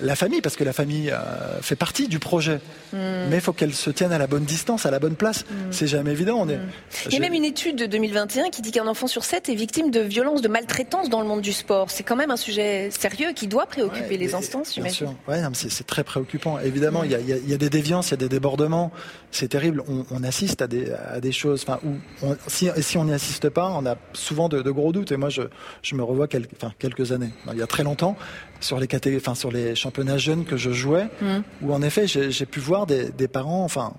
la 0.02 0.14
famille, 0.16 0.40
parce 0.40 0.56
que 0.56 0.64
la 0.64 0.72
famille 0.72 1.10
euh, 1.10 1.16
fait 1.62 1.76
partie 1.76 2.08
du 2.08 2.18
projet. 2.18 2.60
Mais 2.92 3.34
il 3.36 3.40
faut 3.40 3.52
qu'elle 3.52 3.74
se 3.74 3.90
tienne 3.90 4.12
à 4.12 4.18
la 4.18 4.26
bonne 4.26 4.44
distance, 4.44 4.86
à 4.86 4.90
la 4.90 4.98
bonne 4.98 5.16
place. 5.16 5.44
C'est 5.70 5.86
jamais 5.86 6.12
évident. 6.12 6.36
On 6.40 6.48
est... 6.48 6.58
Il 7.06 7.12
y 7.12 7.16
a 7.16 7.20
même 7.20 7.34
une 7.34 7.44
étude 7.44 7.76
de 7.76 7.86
2021 7.86 8.50
qui 8.50 8.62
dit 8.62 8.70
qu'un 8.72 8.86
enfant 8.86 9.06
sur 9.06 9.24
sept 9.24 9.48
est 9.48 9.54
victime 9.54 9.90
de 9.90 10.00
violences, 10.00 10.40
de 10.42 10.48
maltraitance 10.48 11.08
dans 11.10 11.20
le 11.20 11.26
monde 11.26 11.40
du 11.42 11.52
sport. 11.52 11.90
C'est 11.90 12.02
quand 12.04 12.16
même 12.16 12.30
un 12.30 12.36
sujet 12.36 12.90
sérieux 12.90 13.32
qui 13.34 13.46
doit 13.48 13.66
préoccuper 13.66 14.10
Ouais, 14.10 14.16
les 14.16 14.34
instances, 14.34 14.68
Bien 14.74 14.84
j'imagine. 14.88 15.08
sûr. 15.08 15.14
Ouais, 15.28 15.42
c'est 15.54 15.86
très 15.86 16.04
préoccupant. 16.04 16.58
Évidemment, 16.60 17.02
il 17.04 17.10
y, 17.10 17.14
a, 17.14 17.18
il 17.20 17.50
y 17.52 17.56
des 17.58 17.70
déviances, 17.70 18.08
il 18.08 18.12
y 18.12 18.14
a 18.14 18.18
des 18.18 18.28
débordements. 18.28 18.92
C'est 19.30 19.48
terrible. 19.48 19.82
On, 19.88 20.04
on 20.10 20.22
assiste 20.22 20.62
à 20.62 20.66
des, 20.66 20.90
à 20.92 21.20
des 21.20 21.32
choses. 21.32 21.64
Enfin, 21.66 21.78
où 21.84 21.94
on- 22.22 22.36
si, 22.46 22.68
si 22.80 22.96
on 22.96 23.04
n'y 23.04 23.12
assiste 23.12 23.48
pas, 23.50 23.68
on 23.70 23.84
a 23.86 23.96
souvent 24.14 24.48
de, 24.48 24.62
de 24.62 24.70
gros 24.70 24.92
doutes. 24.92 25.12
Et 25.12 25.16
moi, 25.16 25.28
je, 25.28 25.42
je 25.82 25.94
me 25.94 26.02
revois 26.02 26.28
quel- 26.28 26.46
enfin, 26.56 26.72
quelques 26.78 27.12
années, 27.12 27.30
il 27.52 27.58
y 27.58 27.62
a 27.62 27.66
très 27.66 27.82
longtemps, 27.82 28.16
sur 28.60 28.78
les, 28.80 28.86
caté- 28.86 29.16
enfin, 29.16 29.34
sur 29.34 29.50
les 29.52 29.74
championnats 29.86 30.18
jeunes 30.18 30.44
que 30.44 30.56
je 30.56 30.70
jouais, 30.72 31.06
Mm. 31.22 31.38
où 31.62 31.72
en 31.72 31.80
effet 31.82 32.06
j'ai 32.08 32.46
pu 32.46 32.60
voir 32.60 32.86
des, 32.86 33.10
des 33.10 33.28
parents, 33.28 33.64
enfin, 33.64 33.92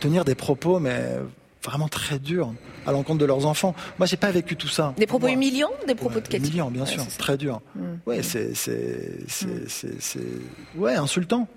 tenir 0.00 0.24
des 0.24 0.34
propos, 0.36 0.78
mais 0.78 1.00
vraiment 1.62 1.88
très 1.88 2.18
durs 2.18 2.52
à 2.86 2.92
l'encontre 2.92 3.18
de 3.18 3.24
leurs 3.24 3.46
enfants. 3.46 3.74
Moi, 3.98 4.06
j'ai 4.06 4.18
pas 4.18 4.30
vécu 4.30 4.54
tout 4.54 4.68
ça. 4.68 4.92
Des 4.98 5.06
propos 5.06 5.26
Moi- 5.26 5.34
humiliants 5.34 5.70
Des 5.86 5.94
propos 5.94 6.16
Ouais, 6.16 6.20
de 6.20 6.28
quel 6.28 6.40
type 6.42 6.50
humiliants, 6.52 6.70
bien 6.70 6.84
sûr, 6.86 7.04
très 7.18 7.36
durs. 7.36 7.60
Mm. 7.74 7.80
Ouais, 8.06 8.22
c'est 8.22 8.54
c'est 8.54 9.18
c'est 9.28 10.00
c'est 10.00 10.20
ouais 10.76 10.94
insultant, 10.94 11.48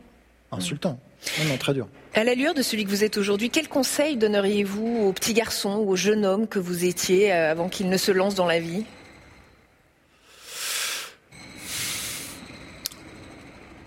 insultant. 0.51 0.97
Non, 1.39 1.45
non, 1.51 1.57
très 1.57 1.73
dur. 1.73 1.87
À 2.13 2.23
la 2.23 2.33
lueur 2.35 2.53
de 2.53 2.61
celui 2.61 2.83
que 2.85 2.89
vous 2.89 3.03
êtes 3.03 3.17
aujourd'hui, 3.17 3.49
quel 3.49 3.67
conseil 3.67 4.17
donneriez-vous 4.17 5.03
aux 5.07 5.13
petits 5.13 5.33
garçons 5.33 5.75
ou 5.83 5.89
aux 5.91 5.95
jeunes 5.95 6.25
hommes 6.25 6.47
que 6.47 6.59
vous 6.59 6.85
étiez 6.85 7.31
euh, 7.33 7.51
avant 7.51 7.67
qu'ils 7.69 7.89
ne 7.89 7.97
se 7.97 8.11
lancent 8.11 8.35
dans 8.35 8.45
la 8.47 8.59
vie 8.59 8.85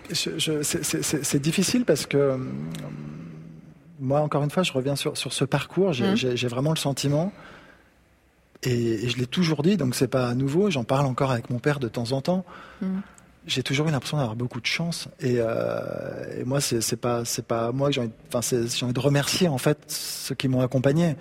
c'est- 0.15 1.39
difficile 1.39 1.85
parce 1.85 2.05
que 2.05 2.17
euh, 2.17 2.37
moi, 3.99 4.21
encore 4.21 4.43
une 4.43 4.49
fois, 4.49 4.63
je 4.63 4.71
reviens 4.73 4.95
sur, 4.95 5.17
sur 5.17 5.31
ce 5.33 5.45
parcours. 5.45 5.93
J'ai 5.93 6.09
Mhm. 6.11 6.15
j'ai- 6.35 6.47
vraiment 6.47 6.71
le 6.71 6.77
sentiment, 6.77 7.31
et, 8.63 9.05
et 9.05 9.09
je 9.09 9.17
l'ai 9.17 9.27
toujours 9.27 9.63
dit, 9.63 9.77
donc 9.77 9.95
c'est 9.95 10.07
pas 10.07 10.33
nouveau. 10.33 10.69
J'en 10.69 10.83
parle 10.83 11.05
encore 11.05 11.31
avec 11.31 11.49
mon 11.49 11.59
père 11.59 11.79
de 11.79 11.87
temps 11.87 12.11
en 12.11 12.21
temps. 12.21 12.45
Mhm. 12.81 13.01
J'ai 13.47 13.63
toujours 13.63 13.87
eu 13.87 13.91
l'impression 13.91 14.17
d'avoir 14.17 14.35
beaucoup 14.35 14.61
de 14.61 14.67
chance, 14.67 15.07
et, 15.19 15.37
euh, 15.39 16.39
et 16.39 16.43
moi, 16.43 16.61
c'est 16.61 16.95
pas 16.95 17.25
c'est 17.25 17.45
pas 17.45 17.71
moi 17.71 17.87
que 17.89 17.95
j'ai 17.95 18.01
envie, 18.01 18.11
enfin, 18.31 18.41
j'ai 18.41 18.83
envie 18.85 18.93
de 18.93 18.99
remercier 18.99 19.47
en 19.47 19.57
fait 19.57 19.79
ceux 19.87 20.35
qui 20.35 20.47
m'ont 20.47 20.61
accompagné, 20.61 21.15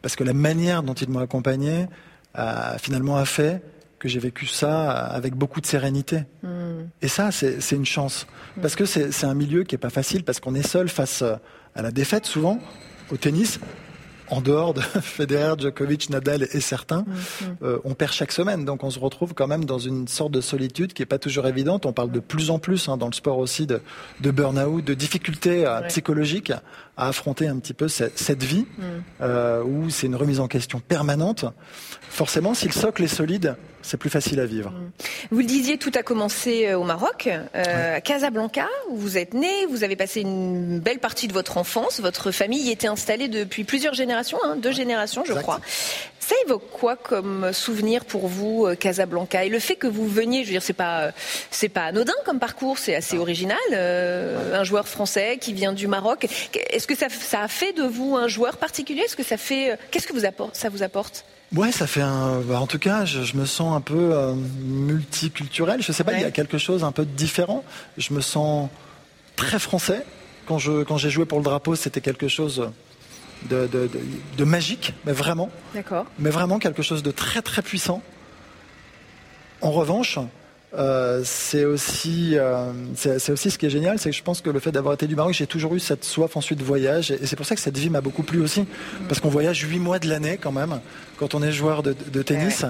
parce 0.00 0.16
que 0.16 0.24
la 0.24 0.32
manière 0.32 0.82
dont 0.82 0.94
ils 0.94 1.08
m'ont 1.10 1.18
accompagné 1.20 1.86
a 2.32 2.78
finalement 2.78 3.16
a 3.18 3.26
fait 3.26 3.62
que 3.98 4.08
j'ai 4.08 4.20
vécu 4.20 4.46
ça 4.46 4.90
avec 4.90 5.34
beaucoup 5.34 5.60
de 5.60 5.66
sérénité. 5.66 6.22
Et 7.02 7.08
ça, 7.08 7.30
c'est 7.32 7.72
une 7.72 7.86
chance. 7.86 8.26
Parce 8.60 8.74
que 8.76 8.84
c'est 8.84 9.24
un 9.24 9.34
milieu 9.34 9.64
qui 9.64 9.74
est 9.74 9.78
pas 9.78 9.90
facile, 9.90 10.24
parce 10.24 10.40
qu'on 10.40 10.54
est 10.54 10.66
seul 10.66 10.88
face 10.88 11.22
euh, 11.22 11.36
à 11.74 11.82
la 11.82 11.90
défaite, 11.90 12.26
souvent, 12.26 12.58
au 13.10 13.16
tennis, 13.16 13.58
en 14.28 14.40
dehors 14.40 14.74
de 14.74 14.80
Federer, 15.02 15.54
Djokovic, 15.58 16.10
Nadal 16.10 16.46
et 16.52 16.60
certains. 16.60 17.04
euh, 17.62 17.78
on 17.84 17.94
perd 17.94 18.12
chaque 18.12 18.32
semaine, 18.32 18.64
donc 18.64 18.84
on 18.84 18.90
se 18.90 18.98
retrouve 18.98 19.34
quand 19.34 19.46
même 19.46 19.64
dans 19.64 19.78
une 19.78 20.06
sorte 20.08 20.30
de 20.32 20.40
solitude 20.40 20.92
qui 20.92 21.02
est 21.02 21.06
pas 21.06 21.18
toujours 21.18 21.46
évidente. 21.46 21.86
On 21.86 21.92
parle 21.92 22.12
de 22.12 22.20
plus 22.20 22.50
en 22.50 22.58
plus 22.58 22.88
hein, 22.88 22.96
dans 22.96 23.06
le 23.08 23.12
sport 23.12 23.38
aussi 23.38 23.66
de, 23.66 23.80
de 24.20 24.30
burn-out, 24.30 24.84
de 24.84 24.94
difficultés 24.94 25.66
euh, 25.66 25.80
psychologiques 25.88 26.52
à 26.96 27.08
affronter 27.08 27.48
un 27.48 27.58
petit 27.58 27.74
peu 27.74 27.88
cette, 27.88 28.18
cette 28.18 28.44
vie 28.44 28.66
euh, 29.20 29.62
où 29.64 29.90
c'est 29.90 30.06
une 30.06 30.16
remise 30.16 30.38
en 30.38 30.48
question 30.48 30.80
permanente. 30.80 31.44
Forcément, 32.08 32.54
si 32.54 32.66
le 32.66 32.72
socle 32.72 33.02
est 33.02 33.08
solide, 33.08 33.56
c'est 33.82 33.96
plus 33.96 34.10
facile 34.10 34.40
à 34.40 34.46
vivre. 34.46 34.72
Vous 35.30 35.38
le 35.38 35.44
disiez, 35.44 35.78
tout 35.78 35.90
a 35.94 36.02
commencé 36.02 36.66
euh, 36.68 36.78
au 36.78 36.84
Maroc, 36.84 37.28
euh, 37.28 37.96
à 37.96 38.00
Casablanca, 38.00 38.68
où 38.90 38.96
vous 38.96 39.16
êtes 39.18 39.34
né, 39.34 39.66
vous 39.68 39.84
avez 39.84 39.96
passé 39.96 40.20
une 40.20 40.78
belle 40.80 40.98
partie 40.98 41.28
de 41.28 41.32
votre 41.32 41.56
enfance, 41.56 42.00
votre 42.00 42.30
famille 42.30 42.62
y 42.62 42.70
était 42.70 42.88
installée 42.88 43.28
depuis 43.28 43.64
plusieurs 43.64 43.94
générations, 43.94 44.38
hein, 44.44 44.56
deux 44.56 44.72
générations 44.72 45.22
je 45.24 45.30
Exact. 45.32 45.42
crois. 45.42 45.60
Ça 46.20 46.34
évoque 46.46 46.70
quoi 46.70 46.96
comme 46.96 47.52
souvenir 47.52 48.04
pour 48.04 48.28
vous, 48.28 48.66
euh, 48.66 48.74
Casablanca? 48.76 49.44
Et 49.44 49.48
le 49.48 49.58
fait 49.58 49.74
que 49.74 49.86
vous 49.86 50.06
veniez, 50.06 50.42
je 50.42 50.48
veux 50.48 50.52
dire, 50.52 50.62
c'est 50.62 50.72
pas, 50.74 51.00
euh, 51.00 51.10
c'est 51.50 51.70
pas 51.70 51.84
anodin 51.84 52.12
comme 52.26 52.38
parcours, 52.38 52.78
c'est 52.78 52.94
assez 52.94 53.16
original. 53.18 53.56
euh, 53.72 54.60
un 54.60 54.62
joueur 54.64 54.86
français 54.86 55.38
qui 55.40 55.52
vient 55.54 55.72
du 55.72 55.86
Maroc. 55.86 56.26
Est-ce 56.70 56.86
que 56.86 56.94
ça, 56.96 57.08
ça 57.08 57.40
a 57.40 57.48
fait 57.48 57.72
de 57.72 57.82
vous 57.82 58.16
un 58.16 58.28
joueur 58.28 58.58
particulier? 58.58 59.00
Est-ce 59.00 59.16
que 59.16 59.24
ça 59.24 59.38
fait, 59.38 59.78
qu'est-ce 59.90 60.06
que 60.06 60.12
vous 60.12 60.26
apporte, 60.26 60.54
ça 60.56 60.68
vous 60.68 60.82
apporte? 60.82 61.24
Ouais, 61.56 61.72
ça 61.72 61.86
fait 61.88 62.02
un. 62.02 62.40
bah, 62.42 62.60
en 62.60 62.66
tout 62.68 62.78
cas, 62.78 63.04
je, 63.04 63.22
je 63.22 63.36
me 63.36 63.44
sens 63.44 63.74
un 63.74 63.80
peu 63.80 64.10
euh, 64.14 64.34
multiculturel. 64.34 65.82
Je 65.82 65.90
sais 65.90 66.04
pas, 66.04 66.12
il 66.12 66.20
y 66.20 66.24
a 66.24 66.30
quelque 66.30 66.58
chose 66.58 66.84
un 66.84 66.92
peu 66.92 67.04
de 67.04 67.10
différent. 67.10 67.64
Je 67.96 68.12
me 68.14 68.20
sens 68.20 68.68
très 69.36 69.58
français. 69.58 70.04
Quand 70.46 70.58
je 70.58 70.82
quand 70.84 70.96
j'ai 70.96 71.10
joué 71.10 71.24
pour 71.24 71.38
le 71.38 71.44
drapeau, 71.44 71.74
c'était 71.74 72.00
quelque 72.00 72.28
chose 72.28 72.70
de, 73.48 73.66
de, 73.66 73.86
de, 73.86 74.00
de 74.36 74.44
magique, 74.44 74.94
mais 75.06 75.12
vraiment, 75.12 75.50
D'accord. 75.74 76.06
mais 76.18 76.30
vraiment 76.30 76.58
quelque 76.58 76.82
chose 76.82 77.02
de 77.02 77.10
très 77.10 77.42
très 77.42 77.62
puissant. 77.62 78.02
En 79.62 79.70
revanche, 79.70 80.18
euh, 80.72 81.22
c'est 81.24 81.64
aussi, 81.64 82.38
euh, 82.38 82.72
c'est 82.94 83.30
aussi 83.30 83.50
ce 83.50 83.58
qui 83.58 83.66
est 83.66 83.70
génial, 83.70 83.98
c'est 83.98 84.10
que 84.10 84.16
je 84.16 84.22
pense 84.22 84.40
que 84.40 84.50
le 84.50 84.60
fait 84.60 84.70
d'avoir 84.70 84.94
été 84.94 85.06
du 85.06 85.16
Maroc, 85.16 85.34
j'ai 85.34 85.46
toujours 85.46 85.74
eu 85.74 85.80
cette 85.80 86.04
soif 86.04 86.36
ensuite 86.36 86.58
de 86.58 86.64
voyage, 86.64 87.10
et 87.10 87.26
c'est 87.26 87.36
pour 87.36 87.46
ça 87.46 87.54
que 87.56 87.60
cette 87.60 87.76
vie 87.76 87.90
m'a 87.90 88.00
beaucoup 88.00 88.22
plu 88.22 88.40
aussi, 88.40 88.64
parce 89.08 89.20
qu'on 89.20 89.30
voyage 89.30 89.60
huit 89.60 89.80
mois 89.80 89.98
de 89.98 90.08
l'année 90.08 90.38
quand 90.40 90.52
même, 90.52 90.80
quand 91.18 91.34
on 91.34 91.42
est 91.42 91.52
joueur 91.52 91.82
de, 91.82 91.94
de 92.12 92.22
tennis, 92.22 92.64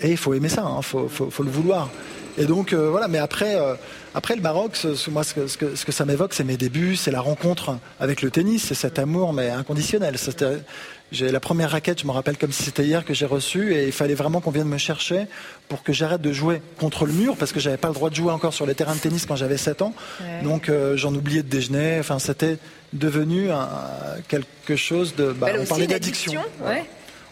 et 0.00 0.10
il 0.10 0.16
faut 0.16 0.34
aimer 0.34 0.48
ça, 0.48 0.68
il 0.76 0.82
faut, 0.82 1.08
faut, 1.08 1.30
faut 1.30 1.42
le 1.42 1.50
vouloir. 1.50 1.90
Et 2.38 2.46
donc 2.46 2.72
euh, 2.72 2.90
voilà, 2.90 3.08
mais 3.08 3.18
après, 3.18 3.56
euh, 3.56 3.74
après 4.14 4.36
le 4.36 4.42
Maroc, 4.42 4.76
ce, 4.76 4.94
ce- 4.94 5.10
moi, 5.10 5.24
ce 5.24 5.34
que, 5.34 5.46
ce 5.46 5.56
que, 5.58 5.74
ce 5.76 5.84
que 5.84 5.92
ça 5.92 6.04
m'évoque, 6.04 6.34
c'est 6.34 6.44
mes 6.44 6.56
débuts, 6.56 6.96
c'est 6.96 7.10
la 7.10 7.20
rencontre 7.20 7.76
avec 8.00 8.22
le 8.22 8.30
tennis, 8.30 8.64
c'est 8.68 8.74
cet 8.74 8.98
amour, 8.98 9.32
mais 9.32 9.50
inconditionnel. 9.50 10.16
J'ai 11.10 11.32
la 11.32 11.40
première 11.40 11.70
raquette, 11.70 12.02
je 12.02 12.06
me 12.06 12.10
rappelle 12.12 12.36
comme 12.36 12.52
si 12.52 12.62
c'était 12.64 12.84
hier 12.84 13.02
que 13.02 13.14
j'ai 13.14 13.24
reçue, 13.24 13.72
et 13.74 13.86
il 13.86 13.92
fallait 13.92 14.14
vraiment 14.14 14.42
qu'on 14.42 14.50
vienne 14.50 14.68
me 14.68 14.76
chercher 14.76 15.26
pour 15.70 15.82
que 15.82 15.90
j'arrête 15.94 16.20
de 16.20 16.32
jouer 16.32 16.60
contre 16.78 17.06
le 17.06 17.14
mur, 17.14 17.34
parce 17.38 17.50
que 17.50 17.60
j'avais 17.60 17.78
pas 17.78 17.88
le 17.88 17.94
droit 17.94 18.10
de 18.10 18.14
jouer 18.14 18.30
encore 18.30 18.52
sur 18.52 18.66
les 18.66 18.74
terrains 18.74 18.94
de 18.94 19.00
tennis 19.00 19.24
quand 19.24 19.34
j'avais 19.36 19.56
7 19.56 19.80
ans. 19.80 19.94
Ouais. 20.20 20.42
Donc 20.42 20.68
euh, 20.68 20.98
j'en 20.98 21.14
oubliais 21.14 21.42
de 21.42 21.48
déjeuner. 21.48 21.96
Enfin, 21.98 22.18
c'était 22.18 22.58
devenu 22.92 23.50
un- 23.50 23.68
quelque 24.28 24.76
chose 24.76 25.14
de. 25.16 25.32
bah, 25.32 25.46
on 25.58 25.64
parlait 25.64 25.86
d'addiction. 25.86 26.32
ouais. 26.66 26.84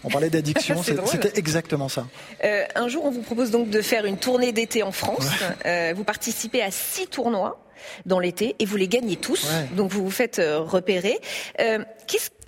On 0.05 0.09
parlait 0.09 0.31
d'addiction. 0.31 0.83
C'était 1.07 1.39
exactement 1.39 1.89
ça. 1.89 2.07
Euh, 2.45 2.65
un 2.75 2.89
jour, 2.89 3.05
on 3.05 3.11
vous 3.11 3.23
propose 3.23 3.51
donc 3.51 3.71
de 3.71 3.83
faire 3.83 4.05
une 4.05 4.17
tournée 4.17 4.53
d'été 4.53 4.83
en 4.83 4.93
France. 4.93 5.27
Euh, 5.65 5.93
vous 5.97 6.05
participez 6.05 6.63
à 6.63 6.71
six 6.71 7.07
tournois 7.07 7.61
dans 8.05 8.19
l'été 8.19 8.57
et 8.59 8.65
vous 8.65 8.77
les 8.77 8.89
gagnez 8.89 9.17
tous. 9.17 9.45
Ouais. 9.45 9.77
Donc 9.77 9.91
vous 9.91 10.05
vous 10.05 10.11
faites 10.11 10.39
euh, 10.39 10.61
repérer. 10.61 11.19
Euh, 11.61 11.79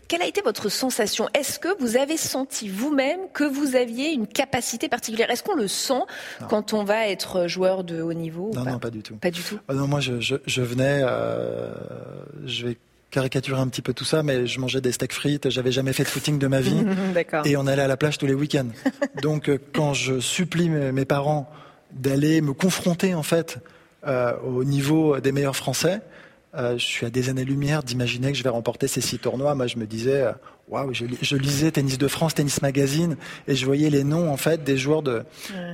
quelle 0.09 0.23
a 0.23 0.26
été 0.26 0.40
votre 0.40 0.71
sensation? 0.71 1.28
Est-ce 1.35 1.59
que 1.59 1.69
vous 1.81 1.99
avez 1.99 2.17
senti 2.17 2.67
vous-même 2.71 3.21
que 3.35 3.45
vous 3.45 3.76
aviez 3.76 4.12
une 4.12 4.26
capacité 4.26 4.88
particulière? 4.88 5.31
Est-ce 5.31 5.43
qu'on 5.43 5.55
le 5.55 5.69
sent 5.69 6.00
quand 6.49 6.73
on 6.73 6.83
va 6.83 7.09
être 7.09 7.47
joueur 7.47 7.85
de 7.85 8.00
haut 8.00 8.14
niveau 8.14 8.50
Non, 8.55 8.64
non, 8.64 8.78
pas 8.78 8.88
du 8.88 9.02
tout. 9.02 9.17
Pas 9.17 9.31
du 9.31 9.43
tout. 9.43 9.59
Ah 9.69 9.75
non, 9.75 9.87
moi, 9.87 10.00
je, 10.00 10.19
je, 10.19 10.37
je 10.47 10.62
venais, 10.62 11.02
je 12.47 12.67
vais 12.69 12.78
caricaturer 13.11 13.61
un 13.61 13.69
petit 13.69 13.83
peu 13.83 13.95
tout 13.95 14.05
ça, 14.05 14.23
mais 14.23 14.47
je 14.47 14.61
mangeais 14.61 14.81
des 14.81 14.93
steaks 14.93 15.12
frites, 15.12 15.49
j'avais 15.50 15.73
jamais 15.73 15.93
fait 15.93 16.05
de 16.05 16.09
footing 16.09 16.38
de 16.38 16.47
ma 16.47 16.61
vie, 16.61 16.85
et 17.45 17.57
on 17.57 17.67
allait 17.67 17.83
à 17.83 17.88
la 17.88 17.97
plage 17.97 18.19
tous 18.19 18.27
les 18.27 18.35
week-ends. 18.35 18.69
Donc, 19.23 19.49
euh, 19.49 19.59
quand 19.73 19.95
je 19.95 20.21
supplie 20.21 20.69
mes, 20.69 21.05
parents 21.05 21.50
d'aller 21.93 22.41
me 22.41 22.53
confronter, 22.53 23.15
en 23.15 23.23
fait, 23.23 23.59
euh, 24.07 24.37
au 24.41 24.65
niveau 24.65 25.19
des 25.21 25.33
meilleurs 25.33 25.57
Français, 25.57 26.00
euh, 26.55 26.77
je 26.77 26.85
suis 26.85 27.07
à 27.07 27.11
des 27.11 27.29
années-lumière 27.29 27.83
d'imaginer 27.83 28.33
que 28.33 28.38
je 28.38 28.43
vais 28.43 28.49
remporter 28.50 28.88
ces 28.88 29.00
six 29.00 29.19
tournois. 29.19 29.55
Moi, 29.55 29.67
je 29.67 29.79
me 29.79 29.87
disais, 29.87 30.25
waouh, 30.71 30.93
je, 30.93 31.05
lis- 31.05 31.19
je 31.23 31.37
lisais 31.37 31.71
Tennis 31.71 31.99
de 31.99 32.09
France, 32.09 32.35
Tennis 32.35 32.63
Magazine, 32.63 33.17
et 33.47 33.55
je 33.55 33.65
voyais 33.65 33.91
les 33.91 34.05
noms, 34.05 34.31
en 34.31 34.37
fait, 34.37 34.65
des 34.65 34.77
joueurs 34.77 35.03
de, 35.03 35.23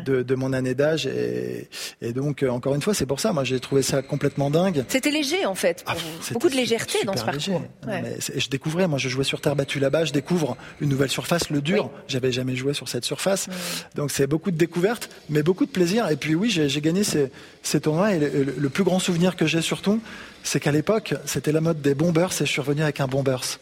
de, 0.04 0.22
de 0.22 0.34
mon 0.34 0.52
année 0.52 0.74
d'âge. 0.74 1.06
Et, 1.06 1.68
et 2.00 2.12
donc, 2.12 2.42
euh, 2.42 2.48
encore 2.48 2.74
une 2.74 2.82
fois, 2.82 2.94
c'est 2.94 3.06
pour 3.06 3.20
ça, 3.20 3.32
moi, 3.32 3.44
j'ai 3.44 3.58
trouvé 3.60 3.82
ça 3.82 4.02
complètement 4.02 4.50
dingue. 4.50 4.84
C'était 4.88 5.10
léger 5.10 5.46
en 5.46 5.54
fait. 5.54 5.82
pour 5.84 5.94
Ah, 5.94 5.98
vous. 5.98 6.32
Beaucoup 6.34 6.46
de 6.48 6.52
super- 6.52 6.60
légèreté 6.62 6.98
dans 7.04 7.16
ce 7.16 7.24
parcours. 7.24 7.60
Non, 7.86 7.92
Ouais. 7.92 8.02
mais 8.02 8.16
je 8.40 8.48
découvrais, 8.48 8.86
moi 8.88 8.98
je 8.98 9.08
jouais 9.08 9.24
sur 9.24 9.40
terre 9.40 9.56
battue 9.56 9.78
là-bas, 9.80 10.04
je 10.04 10.12
découvre 10.12 10.56
une 10.80 10.88
nouvelle 10.88 11.10
surface, 11.10 11.50
le 11.50 11.60
dur. 11.60 11.90
J'avais 12.08 12.32
jamais 12.32 12.56
joué 12.56 12.74
sur 12.74 12.88
cette 12.88 13.04
surface. 13.04 13.48
Donc 13.94 14.10
c'est 14.10 14.26
beaucoup 14.26 14.50
de 14.50 14.56
découvertes, 14.56 15.08
mais 15.28 15.42
beaucoup 15.42 15.66
de 15.66 15.70
plaisir. 15.70 16.08
Et 16.10 16.16
puis 16.16 16.34
oui, 16.34 16.50
j'ai 16.50 16.68
j'ai 16.68 16.80
gagné 16.80 17.04
ces, 17.04 17.30
ces 17.62 17.80
tournois. 17.80 18.14
Et 18.14 18.18
le, 18.18 18.54
le 18.56 18.68
plus 18.68 18.84
grand 18.84 18.98
souvenir 18.98 19.36
que 19.36 19.46
j'ai 19.46 19.60
surtout, 19.62 20.00
c'est 20.44 20.60
qu'à 20.60 20.70
l'époque, 20.70 21.14
c'était 21.24 21.50
la 21.50 21.60
mode 21.60 21.80
des 21.80 21.94
bombers 21.94 22.30
et 22.40 22.46
je 22.46 22.50
suis 22.50 22.60
revenu 22.60 22.82
avec 22.82 23.00
un 23.00 23.08
bombers 23.08 23.58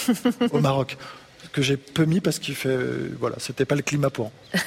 au 0.52 0.60
Maroc. 0.60 0.96
Que 1.56 1.62
j'ai 1.62 1.78
peu 1.78 2.04
mis 2.04 2.20
parce 2.20 2.38
qu'il 2.38 2.54
fait, 2.54 2.76
voilà, 3.18 3.36
c'était 3.38 3.64
pas 3.64 3.76
le 3.76 3.80
climat 3.82 4.10
pour. 4.10 4.30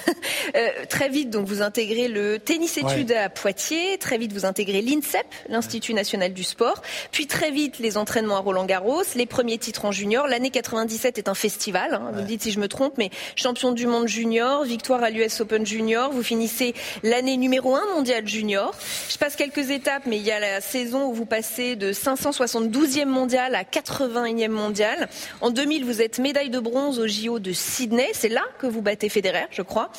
Euh, 0.56 0.68
très 0.90 1.10
vite, 1.10 1.30
donc 1.30 1.46
vous 1.46 1.62
intégrez 1.62 2.08
le 2.08 2.40
tennis 2.40 2.78
études 2.78 3.12
Ouais. 3.12 3.18
à 3.18 3.30
Poitiers. 3.30 4.00
Très 4.00 4.18
vite, 4.18 4.34
vous 4.34 4.46
intégrez 4.46 4.82
l'INSEP, 4.82 5.28
l'Institut 5.48 5.94
national 5.94 6.34
du 6.34 6.44
sport. 6.44 6.82
Puis 7.12 7.28
très 7.28 7.52
vite, 7.52 7.78
les 7.78 7.98
entraînements 7.98 8.38
à 8.38 8.40
Roland 8.40 8.66
Garros, 8.66 9.04
les 9.16 9.28
premiers 9.28 9.60
titres 9.60 9.86
en 9.86 9.92
junior. 9.92 10.28
L'année 10.28 10.50
97 10.50 11.20
est 11.20 11.30
un 11.30 11.36
festival. 11.36 11.94
hein, 11.94 12.10
Vous 12.14 12.22
me 12.22 12.26
dites 12.26 12.42
si 12.42 12.52
je 12.52 12.60
me 12.60 12.68
trompe, 12.68 12.98
mais 12.98 13.12
champion 13.36 13.72
du 13.74 13.86
monde 13.86 14.08
junior, 14.08 14.64
victoire 14.64 15.04
à 15.04 15.12
l'US 15.12 15.40
Open 15.40 15.68
junior. 15.68 16.12
Vous 16.12 16.24
finissez 16.24 16.74
l'année 17.04 17.38
numéro 17.38 17.76
1 17.76 17.86
mondial 17.94 18.28
junior. 18.28 18.74
Je 19.08 19.18
passe 19.20 19.36
quelques 19.36 19.70
étapes, 19.70 20.04
mais 20.08 20.18
il 20.18 20.24
y 20.24 20.32
a 20.32 20.40
la 20.40 20.62
saison 20.62 21.06
où 21.10 21.14
vous 21.14 21.28
passez 21.28 21.76
de 21.76 21.94
572e 21.94 23.06
mondial 23.06 23.54
à 23.54 23.64
81e 23.64 24.48
mondial. 24.50 25.10
En 25.42 25.52
2000, 25.52 25.86
vous 25.86 26.02
êtes 26.02 26.18
médaille 26.18 26.50
de 26.50 26.60
bronze 26.60 26.79
au 26.88 27.08
JO 27.08 27.40
de 27.40 27.52
Sydney. 27.52 28.08
C'est 28.14 28.30
là 28.30 28.44
que 28.60 28.68
vous 28.68 28.82
battez 28.82 29.10
Federer, 29.10 29.46
je 29.52 29.62
crois. 29.62 29.92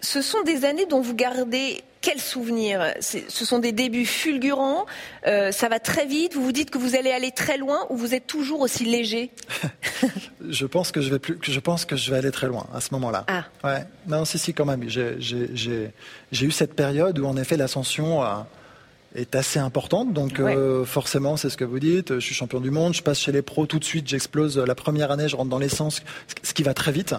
Ce 0.00 0.20
sont 0.20 0.42
des 0.42 0.64
années 0.66 0.84
dont 0.86 1.00
vous 1.00 1.14
gardez 1.14 1.82
quels 2.02 2.20
souvenirs 2.20 2.92
C'est- 3.00 3.24
Ce 3.30 3.46
sont 3.46 3.58
des 3.58 3.72
débuts 3.72 4.04
fulgurants, 4.04 4.84
euh, 5.26 5.50
ça 5.50 5.70
va 5.70 5.78
très 5.80 6.04
vite, 6.04 6.34
vous 6.34 6.44
vous 6.44 6.52
dites 6.52 6.70
que 6.70 6.76
vous 6.76 6.94
allez 6.94 7.10
aller 7.10 7.30
très 7.30 7.56
loin 7.56 7.86
ou 7.88 7.96
vous 7.96 8.14
êtes 8.14 8.26
toujours 8.26 8.60
aussi 8.60 8.84
léger? 8.84 9.30
Je 10.46 10.66
pense 10.66 10.92
que 10.92 11.00
je 11.00 11.08
vais 11.08 11.18
plus, 11.18 11.38
je 11.42 11.60
pense 11.60 11.86
que 11.86 11.96
je 11.96 12.10
vais 12.10 12.18
aller 12.18 12.30
très 12.30 12.46
loin 12.48 12.66
à 12.74 12.82
ce 12.82 12.88
moment-là. 12.92 13.24
Ah. 13.28 13.44
Ouais. 13.64 13.84
Non, 14.06 14.26
si, 14.26 14.38
si, 14.38 14.52
quand 14.52 14.66
même. 14.66 14.86
J'ai, 14.88 15.90
eu 16.42 16.50
cette 16.50 16.74
période 16.74 17.18
où, 17.18 17.24
en 17.26 17.38
effet, 17.38 17.56
l'ascension 17.56 18.20
a- 18.22 18.46
est 19.14 19.34
assez 19.34 19.58
importante. 19.58 20.12
Donc 20.12 20.40
euh, 20.40 20.84
forcément, 20.84 21.36
c'est 21.36 21.50
ce 21.50 21.56
que 21.56 21.64
vous 21.64 21.78
dites. 21.78 22.14
Je 22.14 22.20
suis 22.20 22.34
champion 22.34 22.60
du 22.60 22.70
monde. 22.70 22.94
Je 22.94 23.02
passe 23.02 23.20
chez 23.20 23.32
les 23.32 23.42
pros 23.42 23.66
tout 23.66 23.78
de 23.78 23.84
suite. 23.84 24.08
J'explose 24.08 24.58
la 24.58 24.74
première 24.74 25.10
année. 25.10 25.28
Je 25.28 25.36
rentre 25.36 25.50
dans 25.50 25.58
l'essence, 25.58 26.02
ce 26.42 26.54
qui 26.54 26.62
va 26.62 26.74
très 26.74 26.92
vite. 26.92 27.14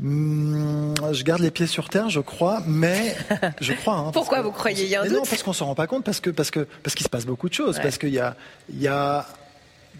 Hmm, 0.00 0.94
je 1.12 1.22
garde 1.24 1.42
les 1.42 1.50
pieds 1.50 1.66
sur 1.66 1.90
terre, 1.90 2.08
je 2.08 2.20
crois, 2.20 2.62
mais 2.66 3.14
je 3.60 3.74
crois. 3.74 3.96
Hein, 3.96 4.10
Pourquoi 4.12 4.40
vous 4.40 4.50
croyez 4.50 4.84
Il 4.84 4.90
y 4.90 4.96
a 4.96 5.02
un 5.02 5.08
Non, 5.08 5.22
parce 5.28 5.42
qu'on 5.42 5.52
s'en 5.52 5.66
rend 5.66 5.74
pas 5.74 5.86
compte, 5.86 6.04
parce 6.04 6.20
que 6.20 6.30
parce 6.30 6.50
que 6.50 6.66
parce 6.82 6.94
qu'il 6.94 7.04
se 7.04 7.10
passe 7.10 7.26
beaucoup 7.26 7.50
de 7.50 7.54
choses, 7.54 7.78
parce 7.82 7.98
qu'il 7.98 8.08
y 8.08 8.18
a 8.18 8.34
il 8.70 8.80
y 8.80 8.88
a 8.88 9.26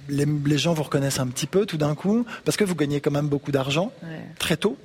les, 0.08 0.24
les, 0.24 0.58
gens 0.58 0.72
vous 0.72 0.84
reconnaissent 0.84 1.20
un 1.20 1.26
petit 1.26 1.46
peu 1.46 1.66
tout 1.66 1.76
d'un 1.76 1.94
coup, 1.94 2.24
parce 2.46 2.56
que 2.56 2.64
vous 2.64 2.74
gagnez 2.74 3.02
quand 3.02 3.10
même 3.10 3.28
beaucoup 3.28 3.52
d'argent 3.52 3.92
ouais. 4.02 4.20
très 4.38 4.56
tôt. 4.56 4.78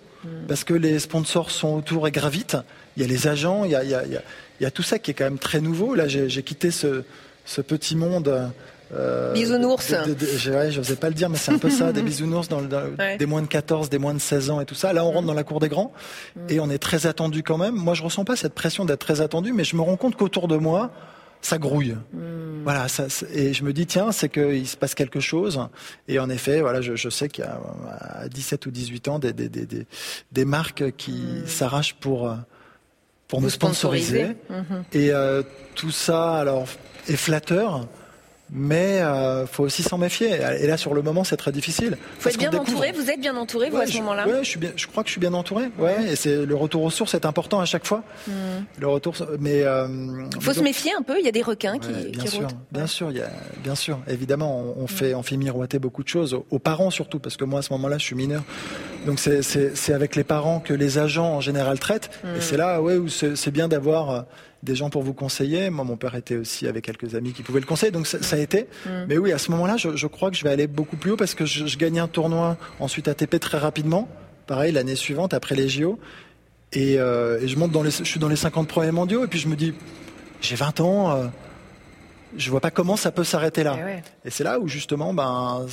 Parce 0.47 0.63
que 0.63 0.73
les 0.73 0.99
sponsors 0.99 1.51
sont 1.51 1.75
autour 1.75 2.07
et 2.07 2.11
gravitent. 2.11 2.57
Il 2.97 3.03
y 3.03 3.05
a 3.05 3.07
les 3.07 3.27
agents, 3.27 3.65
il 3.65 3.71
y 3.71 3.75
a, 3.75 3.83
il 3.83 3.89
y 3.89 3.95
a, 3.95 4.03
il 4.05 4.63
y 4.63 4.65
a 4.65 4.71
tout 4.71 4.83
ça 4.83 4.99
qui 4.99 5.11
est 5.11 5.13
quand 5.13 5.25
même 5.25 5.39
très 5.39 5.61
nouveau. 5.61 5.95
Là, 5.95 6.07
j'ai 6.07 6.43
quitté 6.43 6.71
ce, 6.71 7.03
ce 7.45 7.61
petit 7.61 7.95
monde. 7.95 8.51
Euh, 8.93 9.33
bisounours. 9.33 9.91
De, 9.91 10.09
de, 10.09 10.13
de, 10.13 10.25
je 10.37 10.77
n'osais 10.77 10.95
pas 10.95 11.09
le 11.09 11.15
dire, 11.15 11.29
mais 11.29 11.37
c'est 11.37 11.51
un 11.51 11.57
peu 11.57 11.69
ça, 11.69 11.91
des 11.91 12.01
bisounours 12.03 12.47
dans, 12.47 12.61
dans 12.61 12.83
ouais. 12.99 13.17
des 13.17 13.25
moins 13.25 13.41
de 13.41 13.47
14, 13.47 13.89
des 13.89 13.97
moins 13.97 14.13
de 14.13 14.19
16 14.19 14.51
ans 14.51 14.61
et 14.61 14.65
tout 14.65 14.75
ça. 14.75 14.93
Là, 14.93 15.03
on 15.03 15.11
rentre 15.11 15.27
dans 15.27 15.33
la 15.33 15.43
cour 15.43 15.59
des 15.59 15.69
grands 15.69 15.91
mm. 16.35 16.39
et 16.49 16.59
on 16.59 16.69
est 16.69 16.77
très 16.77 17.07
attendu 17.07 17.41
quand 17.43 17.57
même. 17.57 17.75
Moi, 17.75 17.95
je 17.95 18.03
ressens 18.03 18.25
pas 18.25 18.35
cette 18.35 18.53
pression 18.53 18.85
d'être 18.85 18.99
très 18.99 19.21
attendu, 19.21 19.53
mais 19.53 19.63
je 19.63 19.75
me 19.75 19.81
rends 19.81 19.97
compte 19.97 20.15
qu'autour 20.15 20.47
de 20.47 20.57
moi, 20.57 20.91
ça 21.41 21.57
grouille. 21.57 21.95
Mm. 22.13 22.63
Voilà, 22.63 22.87
ça, 22.87 23.05
et 23.31 23.53
je 23.53 23.63
me 23.63 23.73
dis 23.73 23.85
tiens, 23.85 24.11
c'est 24.11 24.29
qu'il 24.29 24.67
se 24.67 24.77
passe 24.77 24.95
quelque 24.95 25.19
chose. 25.19 25.59
Et 26.07 26.19
en 26.19 26.29
effet, 26.29 26.61
voilà, 26.61 26.81
je, 26.81 26.95
je 26.95 27.09
sais 27.09 27.29
qu'il 27.29 27.43
y 27.43 27.47
a 27.47 27.59
à 28.21 28.27
17 28.27 28.65
ou 28.65 28.71
18 28.71 29.07
ans 29.07 29.19
des, 29.19 29.33
des, 29.33 29.49
des, 29.49 29.65
des, 29.65 29.85
des 30.31 30.45
marques 30.45 30.91
qui 30.97 31.11
mm. 31.11 31.47
s'arrachent 31.47 31.95
pour 31.95 32.35
pour 33.27 33.39
Vous 33.39 33.45
me 33.45 33.49
sponsoriser. 33.49 34.35
Mm-hmm. 34.51 34.83
Et 34.93 35.11
euh, 35.11 35.43
tout 35.75 35.91
ça, 35.91 36.35
alors, 36.35 36.67
est 37.07 37.15
flatteur. 37.15 37.87
Mais 38.51 39.01
euh, 39.01 39.47
faut 39.47 39.63
aussi 39.63 39.81
s'en 39.81 39.97
méfier. 39.97 40.29
Et 40.59 40.67
là, 40.67 40.77
sur 40.77 40.93
le 40.93 41.01
moment, 41.01 41.23
c'est 41.23 41.37
très 41.37 41.51
difficile. 41.51 41.97
Faut 42.19 42.29
être 42.29 42.37
bien 42.37 42.53
entouré. 42.53 42.91
Vous 42.91 43.09
êtes 43.09 43.19
bien 43.19 43.35
entouré, 43.35 43.69
vous, 43.69 43.77
ouais, 43.77 43.83
à 43.83 43.87
ce 43.87 43.97
moment-là 43.97 44.27
ouais, 44.27 44.43
je 44.43 44.49
suis 44.49 44.59
bien. 44.59 44.71
Je 44.75 44.85
crois 44.87 45.03
que 45.03 45.09
je 45.09 45.13
suis 45.13 45.21
bien 45.21 45.33
entouré. 45.33 45.65
Ouais. 45.79 46.11
Et 46.11 46.15
c'est 46.15 46.45
le 46.45 46.55
retour 46.55 46.83
aux 46.83 46.91
sources 46.91 47.15
est 47.15 47.25
important 47.25 47.59
à 47.59 47.65
chaque 47.65 47.85
fois. 47.85 48.03
Mm. 48.27 48.31
Le 48.79 48.87
retour. 48.87 49.15
Mais 49.39 49.63
euh, 49.63 49.87
faut 50.39 50.53
se 50.53 50.61
méfier 50.61 50.91
un 50.97 51.01
peu. 51.01 51.17
Il 51.19 51.25
y 51.25 51.29
a 51.29 51.31
des 51.31 51.41
requins 51.41 51.79
qui, 51.79 51.89
bien 51.89 52.23
qui 52.23 52.27
sûr, 52.27 52.47
bien 52.71 52.87
sûr. 52.87 53.09
Il 53.09 53.17
y 53.17 53.21
a, 53.21 53.29
bien 53.63 53.75
sûr. 53.75 53.99
Évidemment, 54.07 54.75
on, 54.77 54.83
on 54.83 54.87
fait, 54.87 55.15
on 55.15 55.23
fait 55.23 55.37
miroiter 55.37 55.79
beaucoup 55.79 56.03
de 56.03 56.09
choses 56.09 56.33
aux, 56.33 56.45
aux, 56.51 56.59
parents 56.59 56.91
surtout, 56.91 57.19
parce 57.19 57.37
que 57.37 57.45
moi, 57.45 57.59
à 57.59 57.61
ce 57.63 57.73
moment-là, 57.73 57.97
je 57.97 58.03
suis 58.03 58.15
mineur. 58.15 58.43
Donc 59.05 59.19
c'est 59.19 59.93
avec 59.93 60.15
les 60.15 60.23
parents 60.23 60.59
que 60.59 60.73
les 60.73 60.97
agents 60.97 61.35
en 61.35 61.41
général 61.41 61.79
traitent. 61.79 62.09
Mm. 62.23 62.27
Et 62.35 62.41
c'est 62.41 62.57
là, 62.57 62.81
ouais, 62.81 62.97
où 62.97 63.07
c'est 63.09 63.51
bien 63.51 63.67
d'avoir 63.67 64.09
euh, 64.09 64.21
des 64.63 64.75
gens 64.75 64.89
pour 64.89 65.03
vous 65.03 65.13
conseiller. 65.13 65.69
Moi, 65.69 65.85
mon 65.85 65.95
père 65.95 66.15
était 66.15 66.37
aussi 66.37 66.67
avec 66.67 66.85
quelques 66.85 67.15
amis 67.15 67.33
qui 67.33 67.43
pouvaient 67.43 67.59
le 67.59 67.65
conseiller, 67.65 67.91
donc 67.91 68.07
ça, 68.07 68.21
ça 68.21 68.35
a 68.35 68.39
été. 68.39 68.67
Mm. 68.85 68.89
Mais 69.07 69.17
oui, 69.17 69.31
à 69.31 69.37
ce 69.37 69.51
moment-là, 69.51 69.77
je, 69.77 69.95
je, 69.95 70.07
crois 70.07 70.31
que 70.31 70.37
je 70.37 70.43
vais 70.43 70.49
aller 70.49 70.67
beaucoup 70.67 70.97
plus 70.97 71.11
haut 71.11 71.17
parce 71.17 71.35
que 71.35 71.45
je, 71.45 71.65
je 71.67 71.77
gagnais 71.77 71.99
un 71.99 72.07
tournoi 72.07 72.57
ensuite 72.79 73.07
ATP 73.07 73.39
très 73.39 73.57
rapidement. 73.57 74.09
Pareil, 74.47 74.71
l'année 74.71 74.95
suivante, 74.95 75.33
après 75.33 75.55
les 75.55 75.69
JO. 75.69 75.99
Et, 76.73 76.99
euh, 76.99 77.39
et, 77.41 77.47
je 77.47 77.57
monte 77.57 77.71
dans 77.71 77.83
les, 77.83 77.91
je 77.91 78.03
suis 78.03 78.19
dans 78.19 78.27
les 78.27 78.35
50 78.35 78.67
premiers 78.67 78.91
mondiaux 78.91 79.23
et 79.23 79.27
puis 79.27 79.39
je 79.39 79.47
me 79.47 79.55
dis, 79.55 79.73
j'ai 80.41 80.55
20 80.55 80.79
ans, 80.81 81.11
euh, 81.11 81.25
je 82.37 82.49
vois 82.51 82.59
pas 82.59 82.71
comment 82.71 82.97
ça 82.97 83.11
peut 83.11 83.23
s'arrêter 83.23 83.63
là. 83.63 83.77
Et, 83.79 83.83
ouais. 83.83 84.03
et 84.25 84.29
c'est 84.29 84.43
là 84.43 84.59
où 84.59 84.67
justement, 84.67 85.13
ben, 85.13 85.65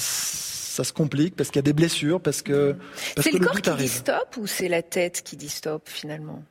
ça 0.73 0.85
se 0.85 0.93
complique 0.93 1.37
parce 1.37 1.50
qu'il 1.50 1.57
y 1.57 1.61
a 1.61 1.62
des 1.62 1.73
blessures, 1.75 2.21
parce 2.21 2.41
que. 2.41 2.76
C'est 3.19 3.33
le, 3.33 3.38
le 3.38 3.47
corps 3.47 3.61
qui 3.61 3.69
arrive. 3.69 3.88
dit 3.88 3.95
stop 3.95 4.37
ou 4.38 4.47
c'est 4.47 4.69
la 4.69 4.83
tête 4.83 5.23
qui 5.23 5.37
dit 5.37 5.50
stop 5.50 5.83
finalement? 5.87 6.43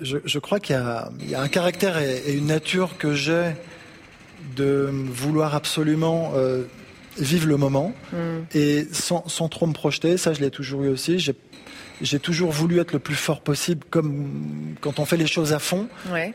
Je, 0.00 0.18
je, 0.24 0.38
crois 0.38 0.60
qu'il 0.60 0.76
y, 0.76 1.30
y, 1.30 1.34
a 1.34 1.40
un 1.40 1.48
caractère 1.48 1.98
et, 1.98 2.22
et 2.26 2.32
une 2.32 2.46
nature 2.46 2.98
que 2.98 3.14
j'ai 3.14 3.52
de 4.56 4.90
vouloir 4.92 5.54
absolument 5.54 6.32
euh, 6.34 6.64
vivre 7.18 7.48
le 7.48 7.56
moment 7.56 7.92
mm. 8.12 8.16
et 8.54 8.86
sans, 8.92 9.26
sans, 9.28 9.48
trop 9.48 9.66
me 9.66 9.72
projeter. 9.72 10.16
Ça, 10.16 10.32
je 10.32 10.40
l'ai 10.40 10.50
toujours 10.50 10.84
eu 10.84 10.88
aussi. 10.88 11.18
J'ai 12.00 12.18
toujours 12.18 12.50
voulu 12.50 12.78
être 12.80 12.92
le 12.92 12.98
plus 12.98 13.14
fort 13.14 13.40
possible, 13.40 13.84
comme 13.88 14.74
quand 14.80 14.98
on 14.98 15.04
fait 15.04 15.16
les 15.16 15.26
choses 15.26 15.52
à 15.52 15.58
fond. 15.58 15.88
Ouais. 16.10 16.34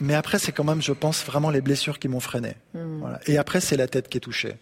Mais 0.00 0.14
après, 0.14 0.38
c'est 0.38 0.52
quand 0.52 0.64
même, 0.64 0.82
je 0.82 0.92
pense, 0.92 1.24
vraiment 1.24 1.50
les 1.50 1.60
blessures 1.60 1.98
qui 1.98 2.08
m'ont 2.08 2.20
freiné. 2.20 2.54
Mm. 2.74 2.98
Voilà. 3.00 3.20
Et 3.26 3.38
après, 3.38 3.60
c'est 3.60 3.76
la 3.76 3.86
tête 3.86 4.08
qui 4.08 4.18
est 4.18 4.20
touchée. 4.20 4.54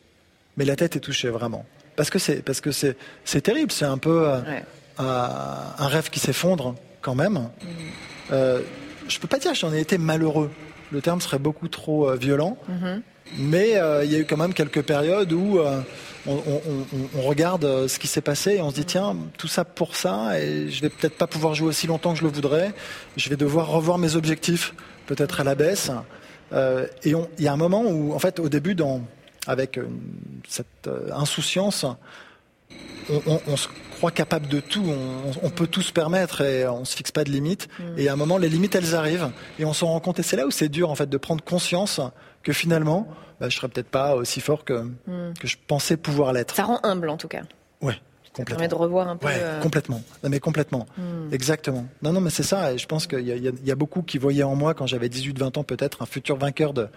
Mais 0.56 0.64
la 0.64 0.76
tête 0.76 0.96
est 0.96 1.00
touchée 1.00 1.28
vraiment. 1.28 1.64
Parce 1.96 2.10
que 2.10 2.18
c'est 2.18 2.42
parce 2.44 2.60
que 2.60 2.72
c'est 2.72 2.96
c'est 3.24 3.40
terrible. 3.40 3.72
C'est 3.72 3.84
un 3.84 3.98
peu 3.98 4.28
euh, 4.28 4.40
ouais. 4.40 4.64
un 4.98 5.86
rêve 5.88 6.10
qui 6.10 6.20
s'effondre 6.20 6.74
quand 7.00 7.14
même. 7.14 7.34
Mm. 7.34 7.48
Euh, 8.32 8.60
je 9.08 9.18
peux 9.18 9.28
pas 9.28 9.38
dire 9.38 9.52
que 9.52 9.58
j'en 9.58 9.72
ai 9.72 9.80
été 9.80 9.98
malheureux. 9.98 10.50
Le 10.92 11.00
terme 11.00 11.20
serait 11.20 11.38
beaucoup 11.38 11.68
trop 11.68 12.08
euh, 12.08 12.16
violent. 12.16 12.56
Mm 12.68 12.74
-hmm. 12.74 13.00
Mais 13.38 13.76
euh, 13.76 14.04
il 14.04 14.12
y 14.12 14.16
a 14.16 14.18
eu 14.18 14.26
quand 14.26 14.36
même 14.36 14.54
quelques 14.54 14.82
périodes 14.82 15.32
où 15.32 15.58
on, 16.26 16.32
on, 16.54 16.60
on, 17.18 17.22
regarde 17.22 17.64
ce 17.88 17.98
qui 17.98 18.06
s'est 18.06 18.24
passé 18.32 18.56
et 18.56 18.60
on 18.60 18.70
se 18.70 18.74
dit 18.74 18.84
tiens, 18.84 19.16
tout 19.38 19.48
ça 19.48 19.64
pour 19.64 19.96
ça, 19.96 20.38
et 20.38 20.70
je 20.70 20.80
vais 20.82 20.90
peut-être 20.90 21.16
pas 21.16 21.26
pouvoir 21.26 21.54
jouer 21.54 21.68
aussi 21.68 21.86
longtemps 21.86 22.12
que 22.12 22.20
je 22.22 22.26
le 22.28 22.34
voudrais. 22.38 22.68
Je 23.16 23.26
vais 23.30 23.36
devoir 23.36 23.66
revoir 23.68 23.96
mes 23.98 24.14
objectifs, 24.14 24.74
peut-être 25.06 25.40
à 25.40 25.44
la 25.44 25.54
baisse. 25.54 25.90
Euh, 26.52 26.86
et 27.02 27.12
il 27.38 27.44
y 27.44 27.48
a 27.48 27.52
un 27.52 27.56
moment 27.56 27.82
où, 27.82 28.12
en 28.12 28.18
fait, 28.18 28.38
au 28.38 28.48
début, 28.48 28.74
dans, 28.74 29.02
avec 29.46 29.76
une, 29.76 30.00
cette 30.48 30.88
insouciance, 31.12 31.86
on, 33.26 33.56
se 33.56 33.68
croit 33.96 34.10
capable 34.10 34.48
de 34.48 34.60
tout, 34.60 34.84
on, 35.42 35.50
peut 35.50 35.66
tout 35.66 35.82
se 35.82 35.92
permettre 35.92 36.40
et 36.40 36.66
on 36.66 36.84
se 36.84 36.96
fixe 36.96 37.12
pas 37.12 37.24
de 37.24 37.30
limites. 37.30 37.68
Mm. 37.78 37.98
Et 37.98 38.08
à 38.08 38.12
un 38.12 38.16
moment, 38.16 38.38
les 38.38 38.48
limites, 38.48 38.74
elles 38.74 38.94
arrivent 38.94 39.30
et 39.58 39.64
on 39.64 39.72
s'en 39.72 39.88
rend 39.88 40.00
compte. 40.00 40.18
Et 40.18 40.22
c'est 40.22 40.36
là 40.36 40.46
où 40.46 40.50
c'est 40.50 40.68
dur, 40.68 40.90
en 40.90 40.94
fait, 40.94 41.08
de 41.08 41.16
prendre 41.16 41.44
conscience 41.44 42.00
que 42.42 42.52
finalement, 42.52 43.08
bah, 43.40 43.48
je 43.48 43.56
serais 43.56 43.68
peut-être 43.68 43.88
pas 43.88 44.14
aussi 44.14 44.40
fort 44.40 44.64
que, 44.64 44.84
mm. 45.06 45.34
que 45.38 45.46
je 45.46 45.56
pensais 45.66 45.96
pouvoir 45.96 46.32
l'être. 46.32 46.54
Ça 46.54 46.64
rend 46.64 46.80
humble, 46.82 47.08
en 47.08 47.16
tout 47.16 47.28
cas. 47.28 47.42
Ouais. 47.80 47.98
Ça 48.36 48.44
permet 48.44 48.68
de 48.68 48.74
revoir 48.74 49.08
un 49.08 49.16
peu. 49.16 49.26
Ouais, 49.26 49.36
euh... 49.36 49.60
complètement. 49.60 50.02
Non, 50.22 50.30
mais 50.30 50.40
complètement. 50.40 50.86
Mm. 50.96 51.32
Exactement. 51.32 51.86
Non, 52.02 52.12
non, 52.12 52.20
mais 52.20 52.30
c'est 52.30 52.42
ça. 52.42 52.72
Et 52.72 52.78
je 52.78 52.86
pense 52.86 53.06
qu'il 53.06 53.20
y, 53.20 53.30
y, 53.30 53.52
y, 53.64 53.70
a 53.70 53.74
beaucoup 53.76 54.02
qui 54.02 54.18
voyaient 54.18 54.42
en 54.42 54.56
moi, 54.56 54.74
quand 54.74 54.86
j'avais 54.86 55.08
18-20 55.08 55.58
ans, 55.58 55.64
peut-être 55.64 56.02
un 56.02 56.06
futur 56.06 56.36
vainqueur 56.36 56.72
de, 56.72 56.88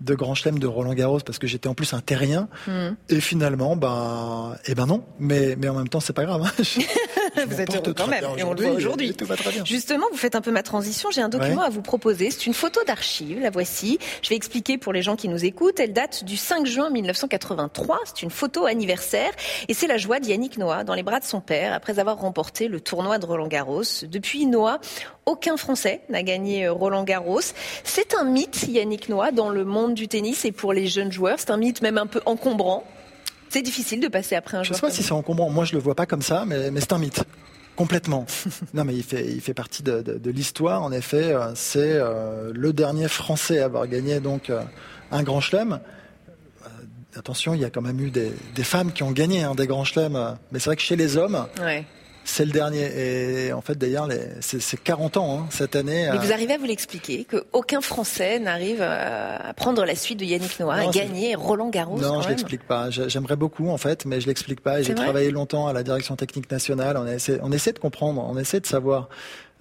de 0.00 0.14
Grand 0.14 0.34
Chelem 0.34 0.58
de 0.58 0.66
Roland 0.66 0.94
Garros, 0.94 1.20
parce 1.20 1.38
que 1.38 1.46
j'étais 1.46 1.68
en 1.68 1.74
plus 1.74 1.92
un 1.92 2.00
terrien. 2.00 2.48
Mm. 2.66 2.90
Et 3.10 3.20
finalement, 3.20 3.76
ben, 3.76 4.56
eh 4.66 4.74
ben 4.74 4.86
non. 4.86 5.04
Mais, 5.18 5.56
mais 5.56 5.68
en 5.68 5.74
même 5.74 5.88
temps, 5.88 6.00
c'est 6.00 6.12
pas 6.12 6.24
grave. 6.24 6.42
Hein. 6.44 6.52
Je, 6.62 6.80
je 6.80 7.46
vous 7.46 7.60
êtes 7.60 7.74
heureux 7.74 7.94
quand 7.94 8.06
même. 8.06 8.24
Et 8.38 8.42
on 8.42 8.54
le 8.54 8.62
voit 8.62 8.72
aujourd'hui. 8.72 9.14
Justement, 9.64 10.06
vous 10.10 10.18
faites 10.18 10.34
un 10.34 10.40
peu 10.40 10.50
ma 10.50 10.62
transition. 10.62 11.10
J'ai 11.10 11.20
un 11.20 11.28
document 11.28 11.60
ouais. 11.60 11.66
à 11.66 11.70
vous 11.70 11.82
proposer. 11.82 12.30
C'est 12.30 12.46
une 12.46 12.54
photo 12.54 12.80
d'archive. 12.86 13.40
La 13.40 13.50
voici. 13.50 13.98
Je 14.22 14.30
vais 14.30 14.36
expliquer 14.36 14.78
pour 14.78 14.92
les 14.92 15.02
gens 15.02 15.16
qui 15.16 15.28
nous 15.28 15.44
écoutent. 15.44 15.78
Elle 15.78 15.92
date 15.92 16.24
du 16.24 16.36
5 16.36 16.66
juin 16.66 16.90
1983. 16.90 18.00
C'est 18.06 18.22
une 18.22 18.30
photo 18.30 18.64
anniversaire. 18.64 19.30
Et 19.68 19.74
c'est 19.74 19.86
la 19.86 19.98
joie 19.98 20.20
d'Yannick 20.20 20.58
Noah 20.58 20.84
dans 20.86 20.94
les 20.94 21.02
bras 21.02 21.20
de 21.20 21.24
son 21.24 21.40
père 21.40 21.74
après 21.74 21.98
avoir 21.98 22.18
remporté 22.18 22.68
le 22.68 22.80
tournoi 22.80 23.18
de 23.18 23.26
Roland 23.26 23.48
Garros. 23.48 23.82
Depuis 24.04 24.46
Noah, 24.46 24.80
aucun 25.26 25.58
Français 25.58 26.00
n'a 26.08 26.22
gagné 26.22 26.68
Roland 26.68 27.04
Garros. 27.04 27.40
C'est 27.84 28.14
un 28.14 28.24
mythe, 28.24 28.66
Yannick 28.68 29.10
Noah, 29.10 29.32
dans 29.32 29.50
le 29.50 29.64
monde 29.64 29.94
du 29.94 30.08
tennis 30.08 30.44
et 30.46 30.52
pour 30.52 30.72
les 30.72 30.86
jeunes 30.86 31.12
joueurs. 31.12 31.38
C'est 31.38 31.50
un 31.50 31.58
mythe 31.58 31.82
même 31.82 31.98
un 31.98 32.06
peu 32.06 32.22
encombrant. 32.24 32.84
C'est 33.50 33.62
difficile 33.62 34.00
de 34.00 34.08
passer 34.08 34.34
après 34.34 34.56
un 34.56 34.62
je 34.62 34.68
joueur. 34.68 34.76
Je 34.76 34.80
sais 34.80 34.86
pas 34.86 34.92
si 34.92 35.02
c'est 35.02 35.12
encombrant. 35.12 35.50
Moi, 35.50 35.64
je 35.64 35.74
le 35.74 35.78
vois 35.78 35.94
pas 35.94 36.06
comme 36.06 36.22
ça, 36.22 36.44
mais, 36.46 36.70
mais 36.70 36.80
c'est 36.80 36.92
un 36.92 36.98
mythe. 36.98 37.22
Complètement. 37.76 38.24
non, 38.74 38.84
mais 38.84 38.94
il 38.94 39.02
fait, 39.02 39.26
il 39.26 39.40
fait 39.40 39.54
partie 39.54 39.82
de, 39.82 40.00
de, 40.00 40.18
de 40.18 40.30
l'histoire. 40.30 40.82
En 40.82 40.92
effet, 40.92 41.34
c'est 41.54 41.92
euh, 41.92 42.50
le 42.54 42.72
dernier 42.72 43.08
Français 43.08 43.60
à 43.60 43.66
avoir 43.66 43.86
gagné 43.86 44.20
donc 44.20 44.48
euh, 44.48 44.62
un 45.10 45.22
grand 45.22 45.40
chelem. 45.40 45.80
Euh, 47.16 47.18
attention, 47.18 47.54
il 47.54 47.60
y 47.60 47.64
a 47.64 47.70
quand 47.70 47.82
même 47.82 48.00
eu 48.00 48.10
des, 48.10 48.32
des 48.54 48.64
femmes 48.64 48.92
qui 48.92 49.02
ont 49.02 49.12
gagné 49.12 49.42
hein, 49.42 49.54
des 49.54 49.66
grands 49.66 49.84
chelems, 49.84 50.36
mais 50.52 50.58
c'est 50.58 50.66
vrai 50.66 50.76
que 50.76 50.82
chez 50.82 50.96
les 50.96 51.16
hommes, 51.16 51.46
ouais. 51.60 51.84
c'est 52.24 52.44
le 52.44 52.52
dernier. 52.52 53.46
Et 53.46 53.52
en 53.52 53.60
fait, 53.60 53.76
d'ailleurs, 53.76 54.08
c'est 54.40 54.82
40 54.82 55.16
ans 55.16 55.40
hein, 55.40 55.46
cette 55.50 55.76
année. 55.76 56.08
Mais 56.12 56.18
vous 56.18 56.32
arrivez 56.32 56.54
à 56.54 56.58
vous 56.58 56.66
l'expliquer 56.66 57.24
qu'aucun 57.24 57.80
Français 57.80 58.38
n'arrive 58.38 58.82
à 58.82 59.52
prendre 59.54 59.84
la 59.84 59.94
suite 59.94 60.18
de 60.20 60.24
Yannick 60.24 60.58
Noah, 60.60 60.82
non, 60.82 60.88
à 60.88 60.92
gagner 60.92 61.34
Roland 61.34 61.70
Garros. 61.70 61.98
Non, 61.98 62.22
je 62.22 62.28
l'explique 62.28 62.66
pas. 62.66 62.90
J'aimerais 62.90 63.36
beaucoup 63.36 63.68
en 63.68 63.78
fait, 63.78 64.04
mais 64.04 64.20
je 64.20 64.26
l'explique 64.26 64.60
pas. 64.60 64.82
J'ai 64.82 64.94
travaillé 64.94 65.30
longtemps 65.30 65.66
à 65.66 65.72
la 65.72 65.82
direction 65.82 66.16
technique 66.16 66.50
nationale. 66.50 66.96
On 66.96 67.06
essaie, 67.06 67.38
on 67.42 67.52
essaie 67.52 67.72
de 67.72 67.78
comprendre, 67.78 68.24
on 68.28 68.36
essaie 68.38 68.60
de 68.60 68.66
savoir. 68.66 69.08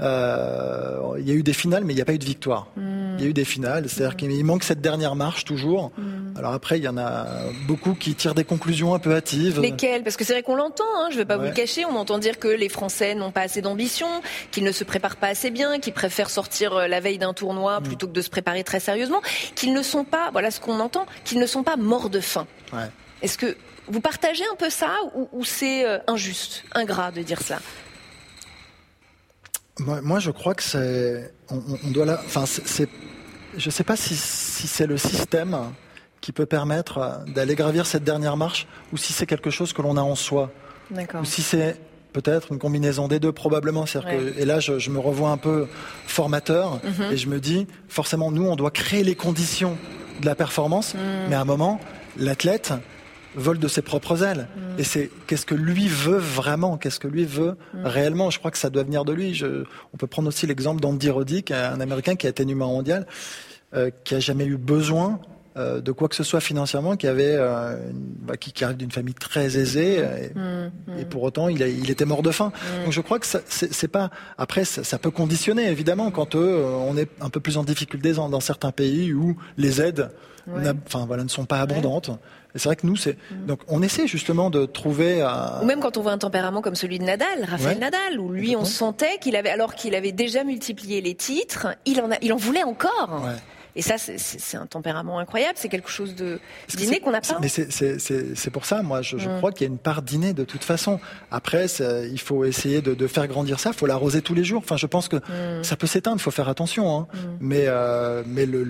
Euh, 0.02 1.16
il 1.18 1.28
y 1.28 1.32
a 1.32 1.34
eu 1.34 1.44
des 1.44 1.54
finales, 1.54 1.86
mais 1.86 1.94
il 1.94 1.96
n'y 1.96 2.02
a 2.02 2.06
pas 2.06 2.14
eu 2.14 2.20
de 2.20 2.26
victoire. 2.26 2.68
Mm. 2.76 3.16
Il 3.18 3.24
y 3.24 3.28
a 3.28 3.30
eu 3.30 3.34
des 3.34 3.46
finales, 3.46 3.88
c'est-à-dire 3.88 4.18
qu'il 4.18 4.44
manque 4.44 4.64
cette 4.64 4.82
dernière 4.82 5.16
marche 5.16 5.46
toujours. 5.46 5.92
Mm. 5.98 6.38
Alors 6.38 6.54
après, 6.54 6.78
il 6.78 6.84
y 6.84 6.88
en 6.88 6.98
a 6.98 7.28
beaucoup 7.66 7.94
qui 7.94 8.14
tirent 8.14 8.36
des 8.36 8.44
conclusions 8.44 8.94
un 8.94 9.00
peu 9.00 9.16
hâtives. 9.16 9.62
Lesquelles? 9.62 10.04
Parce 10.04 10.18
que 10.18 10.26
c'est 10.26 10.34
vrai 10.34 10.44
qu'on 10.44 10.56
l'entend, 10.56 10.84
hein, 10.98 11.08
je 11.10 11.16
ne 11.16 11.20
vais 11.20 11.26
pas 11.26 11.38
ouais. 11.38 11.44
vous 11.44 11.50
le 11.50 11.56
cacher, 11.56 11.86
on 11.86 11.96
entend 11.96 12.18
dire 12.18 12.40
que 12.40 12.50
les 12.50 12.68
Français 12.68 13.16
n'ont 13.16 13.32
pas 13.32 13.42
assez 13.42 13.62
d'ambition, 13.62 14.08
qu'ils 14.52 14.66
ne 14.66 14.72
se 14.74 14.84
préparent 14.84 15.16
pas 15.16 15.28
assez 15.28 15.50
bien, 15.50 15.80
qu'ils 15.80 15.94
préfèrent 15.94 16.30
sortir 16.30 16.74
euh, 16.74 16.88
la 16.88 17.00
veille 17.00 17.18
d'un 17.18 17.34
tournoi 17.34 17.80
plutôt 17.80 18.08
que 18.08 18.14
de 18.14 18.22
se 18.22 18.30
préparer 18.30 18.64
très 18.64 18.82
sérieusement, 18.82 19.22
qu'ils 19.56 19.74
ne 19.74 19.82
sont 19.82 20.04
pas, 20.04 20.30
voilà 20.32 20.52
ce 20.52 20.60
qu'on 20.60 20.80
entend, 20.82 21.06
qu'ils 21.24 21.40
ne 21.40 21.46
sont 21.46 21.64
pas 21.64 21.78
morts 21.78 22.10
de 22.10 22.20
faim. 22.20 22.48
Ouais. 22.74 22.90
Est-ce 23.22 23.38
que 23.38 23.56
vous 23.88 24.02
partagez 24.02 24.44
un 24.52 24.56
peu 24.56 24.70
ça 24.70 24.90
ou, 25.14 25.30
ou 25.32 25.46
c'est 25.46 25.88
euh, 25.88 26.00
injuste, 26.08 26.64
ingrat 26.74 27.12
de 27.12 27.22
dire 27.22 27.42
cela? 27.42 27.60
Moi, 29.80 30.20
je 30.20 30.32
crois 30.32 30.56
que 30.56 30.64
c'est. 30.64 31.34
On, 31.50 31.92
doit 31.92 32.06
là. 32.06 32.22
Enfin, 32.26 32.46
c'est. 32.46 32.90
Je 33.58 33.68
ne 33.68 33.72
sais 33.72 33.84
pas 33.84 33.96
si, 33.96 34.16
si 34.16 34.68
c'est 34.68 34.88
le 34.88 34.98
système 34.98 35.58
qui 36.22 36.32
peut 36.32 36.46
permettre 36.46 37.24
d'aller 37.28 37.56
gravir 37.56 37.86
cette 37.86 38.04
dernière 38.04 38.36
marche 38.38 38.68
ou 38.92 38.98
si 38.98 39.14
c'est 39.14 39.26
quelque 39.26 39.50
chose 39.50 39.74
que 39.74 39.82
l'on 39.82 39.98
a 39.98 40.02
en 40.02 40.16
soi. 40.16 40.52
Ou 40.92 41.26
si 41.26 41.42
c'est 41.42 41.80
peut-être 42.14 42.52
une 42.52 42.60
combinaison 42.60 43.08
des 43.08 43.20
deux, 43.20 43.32
probablement. 43.32 43.84
Que, 43.84 44.40
et 44.40 44.46
là, 44.46 44.60
je, 44.60 44.90
me 44.90 45.00
revois 45.00 45.30
un 45.30 45.38
peu 45.38 45.68
formateur 46.08 46.80
mhm. 46.84 47.12
et 47.12 47.18
je 47.18 47.28
me 47.28 47.40
dis, 47.40 47.68
forcément, 47.90 48.32
nous, 48.32 48.46
on 48.46 48.56
doit 48.56 48.72
créer 48.72 49.04
les 49.04 49.16
conditions 49.16 49.78
de 50.22 50.26
la 50.26 50.36
performance, 50.36 50.94
mhm. 50.94 51.02
mais 51.30 51.36
à 51.36 51.42
un 51.42 51.46
moment, 51.46 51.80
l'athlète 52.18 52.74
vole 53.36 53.60
de 53.60 53.68
ses 53.68 53.82
propres 53.82 54.24
ailes. 54.24 54.48
Mhm. 54.56 54.80
Et 54.80 54.84
c'est 54.84 55.10
qu'est-ce 55.28 55.46
que 55.46 55.56
lui 55.56 55.88
veut 55.88 56.18
vraiment, 56.18 56.78
qu'est-ce 56.78 57.00
que 57.00 57.08
lui 57.08 57.26
veut 57.26 57.58
réellement? 57.84 58.30
Je 58.30 58.40
crois 58.40 58.52
que 58.52 58.58
ça 58.58 58.70
doit 58.70 58.84
venir 58.84 59.06
de 59.06 59.14
lui. 59.14 59.42
on 59.94 59.98
peut 59.98 60.08
prendre 60.08 60.28
aussi 60.28 60.48
l'exemple 60.48 60.82
d'Andy 60.82 61.10
Roddick, 61.10 61.52
un 61.52 61.80
Américain 61.80 62.16
qui 62.16 62.28
a 62.28 62.30
été 62.30 62.46
numéro 62.46 62.72
mondial, 62.72 63.06
euh, 63.74 63.90
qui 64.04 64.16
a 64.16 64.20
jamais 64.20 64.46
eu 64.46 64.58
besoin 64.58 65.20
euh, 65.58 65.80
de 65.80 65.94
quoi 65.94 66.10
que 66.10 66.16
ce 66.16 66.24
soit 66.24 66.42
financièrement, 66.42 66.98
qui 66.98 67.08
avait, 67.08 67.34
euh, 67.38 67.78
bah, 67.94 68.36
qui, 68.36 68.62
arrive 68.62 68.76
d'une 68.76 68.92
famille 68.92 69.14
très 69.14 69.58
aisée, 69.58 70.00
euh, 70.00 70.28
mmh, 70.36 70.92
mmh. 70.92 71.00
et, 71.00 71.06
pour 71.06 71.24
autant 71.24 71.48
il, 71.48 71.62
il, 71.62 71.90
était 71.90 72.04
mort 72.04 72.24
de 72.24 72.32
faim. 72.32 72.52
Mmh. 72.52 72.84
Donc 72.84 72.92
je 72.92 73.00
crois 73.00 73.20
que 73.20 73.26
c'est 73.26 73.88
pas. 73.88 74.10
Après, 74.38 74.66
ça, 74.66 75.00
peut 75.00 75.12
conditionner 75.12 75.70
évidemment 75.70 76.12
quand 76.12 76.36
on 76.36 76.98
est 76.98 77.10
un 77.22 77.30
peu 77.30 77.40
plus 77.40 77.58
en 77.58 77.64
difficulté 77.64 78.12
dans, 78.12 78.28
dans 78.28 78.42
certains 78.42 78.72
pays 78.72 79.14
où 79.14 79.38
les 79.58 79.82
aides, 79.82 80.10
enfin 80.86 81.06
voilà, 81.06 81.24
ne 81.24 81.30
sont 81.30 81.46
pas 81.46 81.62
abondantes. 81.62 82.12
C'est 82.56 82.68
vrai 82.70 82.76
que 82.76 82.86
nous, 82.86 82.98
c'est 82.98 83.18
donc 83.48 83.62
on 83.70 83.82
essaie 83.82 84.08
justement 84.08 84.50
de 84.50 84.66
trouver. 84.66 85.26
Ou 85.62 85.66
même 85.66 85.80
quand 85.80 85.96
on 85.96 86.02
voit 86.02 86.12
un 86.12 86.18
tempérament 86.18 86.62
comme 86.62 86.76
celui 86.76 87.00
de 87.00 87.06
Nadal, 87.06 87.46
Raphaël 87.48 87.80
Nadal, 87.80 88.20
où 88.20 88.30
lui, 88.30 88.58
on 88.58 88.66
sentait 88.66 89.20
qu'il 89.22 89.38
avait, 89.38 89.52
alors 89.52 89.74
qu'il 89.76 89.96
avait 89.96 90.12
déjà 90.12 90.44
multiplié 90.44 91.00
les 91.00 91.16
titres, 91.16 91.68
il 91.86 92.02
en 92.02 92.12
a, 92.12 92.16
il 92.22 92.34
en 92.34 92.38
voulait 92.38 92.64
encore. 92.64 93.30
Et 93.76 93.82
ça, 93.82 93.96
c'est 93.98 94.58
un 94.58 94.66
tempérament 94.66 95.20
incroyable. 95.20 95.56
C'est 95.56 95.70
quelque 95.70 95.90
chose 95.90 96.16
de 96.16 96.40
d'inné 96.76 97.00
qu'on 97.00 97.12
n'a 97.12 97.22
pas. 97.22 97.40
Mais 97.42 97.50
c'est 97.50 98.50
pour 98.52 98.66
ça, 98.66 98.82
moi, 98.82 99.02
je, 99.02 99.18
mm. 99.18 99.38
crois 99.38 99.52
qu'il 99.52 99.68
y 99.68 99.70
a 99.70 99.72
une 99.72 99.78
part 99.78 100.02
d'inné 100.02 100.34
de 100.34 100.44
toute 100.44 100.64
façon. 100.64 101.00
Après, 101.32 101.66
il 101.66 102.20
faut 102.20 102.46
essayer 102.46 102.82
de, 102.82 103.08
faire 103.08 103.28
grandir 103.28 103.60
ça. 103.60 103.72
Il 103.74 103.78
faut 103.78 103.86
l'arroser 103.86 104.22
tous 104.22 104.34
les 104.34 104.44
jours. 104.44 104.62
Enfin, 104.64 104.78
je 104.78 104.88
pense 104.88 105.08
que 105.08 105.18
mm. 105.18 105.64
ça 105.64 105.76
peut 105.76 105.88
s'éteindre. 105.88 106.18
Il 106.18 106.24
faut 106.24 106.32
faire 106.32 106.50
attention. 106.50 106.98
Hein. 106.98 107.08
Mm. 107.14 107.18
Mais, 107.42 107.66
euh, 107.68 108.24
mais 108.26 108.46
le, 108.46 108.64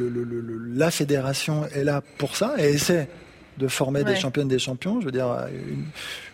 la 0.73 0.91
fédération 0.91 1.65
est 1.67 1.83
là 1.83 2.01
pour 2.17 2.35
ça 2.35 2.55
et 2.57 2.73
essaie 2.73 3.07
de 3.57 3.67
former 3.67 4.03
des 4.03 4.15
championnes 4.15 4.47
des 4.47 4.59
champions. 4.59 4.99
Je 4.99 5.05
veux 5.05 5.11
dire, 5.11 5.47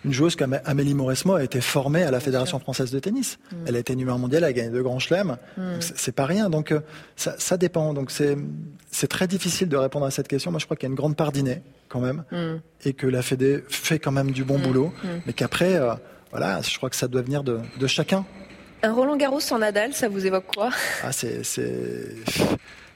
une, 0.03 0.11
joueuse 0.13 0.35
comme 0.35 0.59
Amélie 0.65 0.93
Mauresmo 0.93 1.35
a 1.35 1.43
été 1.43 1.61
formée 1.61 2.03
à 2.03 2.11
la 2.11 2.19
Fédération 2.19 2.59
française 2.59 2.91
de 2.91 2.99
tennis. 2.99 3.39
Mm. 3.51 3.55
Elle 3.67 3.75
a 3.75 3.79
été 3.79 3.95
numéro 3.95 4.17
mondial, 4.17 4.43
elle 4.43 4.49
a 4.49 4.53
gagné 4.53 4.69
deux 4.69 4.83
grands 4.83 4.99
chelems. 4.99 5.37
Mm. 5.57 5.61
C'est 5.79 6.15
pas 6.15 6.25
rien. 6.25 6.49
Donc 6.49 6.71
euh, 6.71 6.81
ça, 7.15 7.35
ça 7.37 7.57
dépend. 7.57 7.93
Donc 7.93 8.11
c'est 8.11 9.07
très 9.07 9.27
difficile 9.27 9.69
de 9.69 9.77
répondre 9.77 10.05
à 10.05 10.11
cette 10.11 10.27
question. 10.27 10.51
Moi, 10.51 10.59
je 10.59 10.65
crois 10.65 10.77
qu'il 10.77 10.87
y 10.87 10.89
a 10.89 10.91
une 10.91 10.95
grande 10.95 11.15
part 11.15 11.31
d'inné 11.31 11.61
quand 11.89 11.99
même, 11.99 12.23
mm. 12.31 12.61
et 12.85 12.93
que 12.93 13.07
la 13.07 13.21
Fédé 13.21 13.63
fait 13.67 13.99
quand 13.99 14.11
même 14.11 14.31
du 14.31 14.43
bon 14.43 14.59
boulot, 14.59 14.93
mais 15.25 15.33
qu'après, 15.33 15.75
euh, 15.75 15.93
voilà, 16.31 16.61
je 16.61 16.77
crois 16.77 16.89
que 16.89 16.95
ça 16.95 17.07
doit 17.07 17.21
venir 17.21 17.43
de, 17.43 17.59
de 17.79 17.87
chacun. 17.87 18.25
Un 18.83 18.93
Roland 18.93 19.17
Garros 19.17 19.41
sans 19.41 19.59
Nadal, 19.59 19.93
ça 19.93 20.07
vous 20.07 20.25
évoque 20.25 20.45
quoi? 20.55 20.71
Ah, 21.03 21.11
c'est 21.11 21.43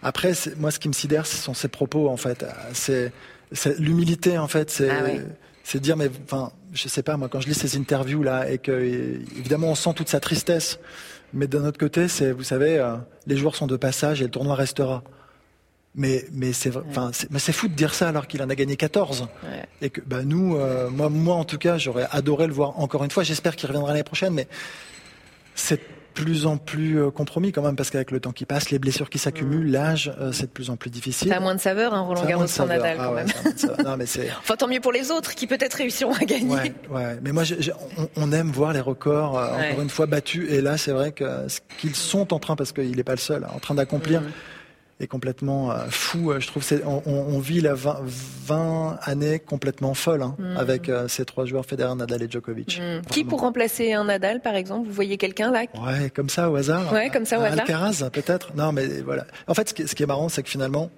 après, 0.06 0.34
moi, 0.58 0.70
ce 0.70 0.78
qui 0.78 0.88
me 0.88 0.94
sidère, 0.94 1.26
ce 1.26 1.36
sont 1.36 1.56
ses 1.56 1.68
propos 1.68 2.10
en 2.10 2.16
fait. 2.16 2.46
C'est 2.74 3.12
l'humilité 3.80 4.38
en 4.38 4.48
fait, 4.48 4.70
c'est 4.70 4.90
ah 4.90 5.04
c'est 5.64 5.80
dire 5.80 5.98
mais 5.98 6.10
enfin 6.24 6.52
je 6.74 6.88
sais 6.88 7.02
pas 7.02 7.18
moi 7.18 7.28
quand 7.28 7.42
je 7.42 7.48
lis 7.48 7.56
ces 7.56 7.76
interviews 7.78 8.22
là 8.22 8.50
et 8.50 8.60
que 8.60 8.72
évidemment 8.72 9.70
on 9.70 9.76
sent 9.76 9.94
toute 9.96 10.10
sa 10.10 10.20
tristesse, 10.20 10.80
mais 11.34 11.48
d'un 11.48 11.66
autre 11.66 11.80
côté 11.80 12.08
c'est 12.08 12.32
vous 12.32 12.44
savez 12.44 12.78
euh, 12.78 12.96
les 13.26 13.36
joueurs 13.36 13.56
sont 13.56 13.68
de 13.68 13.76
passage 13.76 14.22
et 14.22 14.26
le 14.26 14.32
tournoi 14.32 14.56
restera. 14.56 15.04
Mais 15.98 16.26
mais 16.34 16.52
c'est 16.52 16.76
enfin 16.76 17.12
mais 17.30 17.40
c'est 17.40 17.54
fou 17.54 17.68
de 17.68 17.74
dire 17.74 17.94
ça 17.94 18.10
alors 18.10 18.28
qu'il 18.28 18.44
en 18.44 18.50
a 18.50 18.56
gagné 18.56 18.76
14 18.76 19.28
et 19.82 19.90
que 19.90 20.02
bah 20.02 20.24
nous 20.24 20.58
euh, 20.58 20.90
moi 20.90 21.10
moi 21.10 21.36
en 21.36 21.46
tout 21.46 21.58
cas 21.58 21.78
j'aurais 21.78 22.08
adoré 22.12 22.48
le 22.48 22.54
voir 22.54 22.80
encore 22.80 23.04
une 23.04 23.12
fois. 23.12 23.24
J'espère 23.24 23.56
qu'il 23.56 23.68
reviendra 23.68 23.92
l'année 23.92 24.04
prochaine, 24.04 24.34
mais 24.34 24.48
c'est 25.56 25.80
plus 26.16 26.48
en 26.48 26.58
plus 26.58 27.00
euh, 27.00 27.12
compromis 27.12 27.52
quand 27.52 27.62
même 27.62 27.76
parce 27.76 27.92
qu'avec 27.92 28.10
le 28.10 28.20
temps 28.20 28.32
qui 28.32 28.46
passe, 28.46 28.72
les 28.72 28.80
blessures 28.80 29.10
qui 29.10 29.20
s'accumulent, 29.20 29.68
mm. 29.68 29.72
l'âge, 29.72 30.14
euh, 30.20 30.32
c'est 30.32 30.48
de 30.48 30.52
plus 30.52 30.72
en 30.72 30.78
plus 30.78 30.90
difficile. 30.90 31.30
Ça 31.30 31.38
a 31.38 31.40
moins 31.40 31.54
de 31.54 31.60
saveur, 31.60 31.94
hein, 31.94 32.02
Roland 32.02 32.26
Garros 32.26 32.48
sans 32.48 32.66
Nadal 32.66 32.98
quand 32.98 33.12
ah 33.12 33.24
même. 33.24 33.28
non, 33.86 33.98
mais 33.98 34.06
enfin, 34.40 34.56
tant 34.56 34.68
mieux 34.68 34.80
pour 34.80 34.94
les 34.94 35.12
autres 35.12 35.36
qui 35.36 35.46
peut-être 35.46 35.76
réussiront 35.76 36.14
à 36.14 36.26
gagner. 36.26 36.56
Ouais, 36.56 36.74
ouais. 36.90 37.20
Mais 37.22 37.32
moi, 37.32 37.44
on, 38.16 38.32
aime 38.32 38.50
voir 38.50 38.74
les 38.74 38.80
records 38.80 39.38
euh, 39.38 39.48
encore 39.48 39.82
une 39.82 39.90
fois 39.90 40.06
battus. 40.06 40.50
Et 40.50 40.62
là, 40.62 40.78
c'est 40.78 40.92
vrai 40.92 41.12
que 41.12 41.48
ce 41.48 41.60
qu'ils 41.78 41.96
sont 41.96 42.34
en 42.34 42.40
train, 42.40 42.56
parce 42.56 42.72
qu'il 42.72 42.96
n'est 42.96 43.04
pas 43.04 43.14
le 43.14 43.20
seul, 43.20 43.46
en 43.54 43.60
train 43.60 43.76
d'accomplir. 43.76 44.22
Mm 44.22 44.32
est 45.00 45.08
complètement 45.08 45.72
euh, 45.72 45.88
fou. 45.90 46.32
Euh, 46.32 46.40
je 46.40 46.48
trouve 46.48 46.64
on, 46.86 47.02
on, 47.06 47.40
vit 47.40 47.60
la 47.60 47.74
20, 47.74 47.98
20, 48.46 49.00
années 49.02 49.40
complètement 49.40 49.94
folles 49.94 50.22
hein, 50.22 50.36
mm. 50.40 50.58
avec 50.58 50.88
euh, 50.88 51.08
ces 51.08 51.26
trois 51.26 51.46
joueurs 51.46 51.66
Federer, 51.66 51.96
Nadal 51.96 52.24
et 52.24 52.30
Djokovic. 52.30 52.80
Mm. 52.80 53.02
Qui 53.10 53.26
pour 53.26 53.42
remplacer 53.42 53.94
un 53.94 54.06
Nadal, 54.06 54.42
par 54.42 54.56
exemple 54.56 54.88
Vous 54.88 54.94
voyez 54.94 55.18
quelqu'un 55.18 55.52
là 55.52 55.66
Ouais, 55.76 56.10
comme 56.10 56.30
ça 56.30 56.50
au 56.50 56.56
hasard. 56.56 56.94
Ouais, 56.94 57.10
comme 57.10 57.26
ça 57.26 57.40
au 57.40 57.44
hasard. 57.44 57.60
Alcaraz, 57.62 58.10
peut-être. 58.12 58.56
Non, 58.56 58.72
mais 58.72 59.02
voilà. 59.02 59.26
En 59.48 59.54
fait, 59.54 59.70
ce 59.70 59.74
qui, 59.74 59.88
ce 59.88 59.96
qui 59.96 60.04
est 60.04 60.08
marrant, 60.08 60.30
c'est 60.30 60.44
que 60.44 60.50
finalement, 60.50 60.90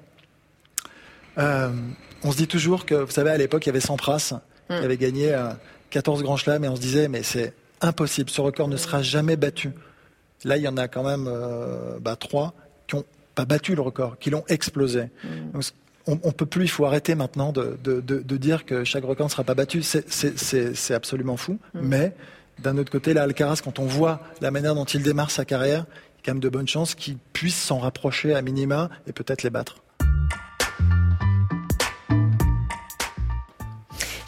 on 1.37 2.31
se 2.31 2.37
dit 2.37 2.47
toujours 2.47 2.85
que, 2.85 2.95
vous 2.95 3.11
savez, 3.11 3.31
à 3.31 3.37
l'époque, 3.37 3.65
il 3.65 3.69
y 3.69 3.71
avait 3.71 3.79
Sampras 3.79 4.33
mm. 4.69 4.77
qui 4.77 4.85
avait 4.85 4.97
gagné 4.97 5.35
14 5.89 6.21
grands 6.21 6.37
chelems 6.37 6.63
et 6.63 6.69
on 6.69 6.75
se 6.75 6.81
disait, 6.81 7.07
mais 7.07 7.23
c'est 7.23 7.53
impossible, 7.81 8.29
ce 8.29 8.41
record 8.41 8.67
ne 8.67 8.77
sera 8.77 9.01
jamais 9.01 9.37
battu. 9.37 9.71
Là, 10.43 10.57
il 10.57 10.63
y 10.63 10.67
en 10.67 10.77
a 10.77 10.87
quand 10.87 11.03
même 11.03 11.27
bah, 11.99 12.15
trois 12.15 12.53
qui 12.85 12.95
ont 12.95 13.03
pas 13.37 13.45
battu 13.45 13.75
le 13.75 13.81
record, 13.81 14.17
qui 14.17 14.31
l'ont 14.31 14.43
explosé. 14.49 15.09
Mm. 15.23 15.59
on, 16.07 16.15
ne 16.15 16.31
peut 16.31 16.47
plus, 16.47 16.65
il 16.65 16.69
faut 16.69 16.85
arrêter 16.85 17.13
maintenant 17.13 17.53
de, 17.53 17.77
dire 18.37 18.65
que 18.65 18.83
chaque 18.83 19.05
record 19.05 19.27
ne 19.27 19.31
sera 19.31 19.43
pas 19.43 19.53
battu. 19.53 19.83
C'est 19.83 20.93
absolument 20.93 21.37
fou. 21.37 21.59
Mm. 21.75 21.79
Mais 21.83 22.13
d'un 22.63 22.77
autre 22.79 22.91
côté, 22.91 23.13
là, 23.13 23.21
Alcaraz, 23.21 23.61
quand 23.63 23.77
on 23.77 23.85
voit 23.85 24.21
la 24.41 24.49
manière 24.49 24.73
dont 24.73 24.85
il 24.85 25.03
démarre 25.03 25.29
sa 25.29 25.45
carrière, 25.45 25.85
il 25.85 26.17
y 26.17 26.19
a 26.19 26.25
quand 26.25 26.33
même 26.33 26.41
de 26.41 26.49
bonnes 26.49 26.67
chances 26.67 26.95
qu'il 26.95 27.17
puisse 27.31 27.61
s'en 27.61 27.77
rapprocher 27.77 28.33
à 28.33 28.41
minima 28.41 28.89
et 29.05 29.13
peut-être 29.13 29.43
les 29.43 29.51
battre. 29.51 29.75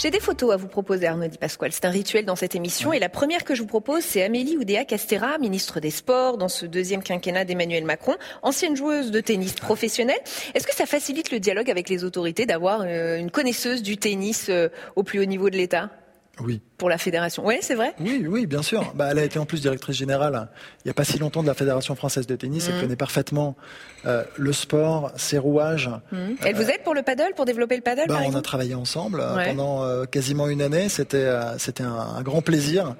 J'ai 0.02 0.12
des 0.12 0.22
photos 0.22 0.54
à 0.54 0.56
vous 0.56 0.70
proposer, 0.70 1.08
Arnaud 1.08 1.28
Di 1.28 1.38
Pasquale. 1.38 1.74
C'est 1.74 1.84
un 1.84 1.90
rituel 1.90 2.24
dans 2.24 2.38
cette 2.38 2.56
émission. 2.56 2.94
Et 2.94 3.00
la 3.00 3.10
première 3.10 3.44
que 3.44 3.54
je 3.54 3.60
vous 3.60 3.68
propose, 3.68 4.02
c'est 4.02 4.24
Amélie 4.24 4.56
Oudéa 4.56 4.86
Castera, 4.86 5.38
ministre 5.40 5.82
des 5.82 5.92
Sports 5.92 6.38
dans 6.38 6.48
ce 6.48 6.66
deuxième 6.66 7.04
quinquennat 7.04 7.44
d'Emmanuel 7.44 7.84
Macron, 7.84 8.16
ancienne 8.42 8.78
joueuse 8.78 9.12
de 9.12 9.20
tennis 9.20 9.56
professionnelle. 9.56 10.22
Est-ce 10.54 10.66
que 10.66 10.74
ça 10.74 10.86
facilite 10.86 11.32
le 11.32 11.42
dialogue 11.42 11.70
avec 11.70 11.90
les 11.90 12.06
autorités 12.06 12.46
d'avoir 12.46 12.84
euh, 12.86 13.18
une 13.18 13.30
connaisseuse 13.30 13.84
du 13.84 13.98
tennis 13.98 14.48
euh, 14.48 14.70
au 14.96 15.04
plus 15.04 15.20
haut 15.20 15.26
niveau 15.26 15.50
de 15.50 15.58
l'État? 15.58 15.90
Oui. 16.42 16.62
Pour 16.78 16.90
la 16.90 16.98
fédération. 16.98 17.46
Oui, 17.46 17.58
c'est 17.62 17.76
vrai 17.76 17.94
Oui, 18.00 18.26
oui, 18.28 18.46
bien 18.46 18.62
sûr. 18.62 18.94
Bah, 18.96 19.10
elle 19.12 19.20
a 19.20 19.24
été 19.24 19.40
en 19.40 19.46
plus 19.46 19.62
directrice 19.62 19.98
générale 19.98 20.50
il 20.84 20.88
n'y 20.88 20.92
a 20.92 20.94
pas 20.94 21.04
si 21.04 21.18
longtemps 21.20 21.42
de 21.42 21.48
la 21.48 21.54
Fédération 21.54 21.96
française 21.96 22.28
de 22.28 22.36
tennis. 22.36 22.68
Elle 22.70 22.78
mmh. 22.78 22.82
connaît 22.82 22.96
parfaitement 22.96 23.56
euh, 24.06 24.24
le 24.38 24.54
sport, 24.54 25.12
ses 25.18 25.38
rouages. 25.38 25.90
Mmh. 26.12 26.18
Elle 26.44 26.56
vous 26.56 26.70
aide 26.70 26.84
pour 26.84 26.94
le 26.94 27.02
paddle, 27.02 27.34
pour 27.36 27.46
développer 27.46 27.76
le 27.76 27.82
paddle 27.82 28.08
bah, 28.08 28.20
On 28.26 28.36
a 28.36 28.42
travaillé 28.42 28.76
ensemble 28.76 29.20
euh, 29.22 29.46
pendant 29.46 29.84
euh, 29.84 30.06
quasiment 30.06 30.48
une 30.48 30.62
année. 30.62 30.90
C'était 30.90 31.30
c'était 31.58 31.84
un, 31.84 32.22
grand 32.22 32.42
plaisir. 32.42 32.96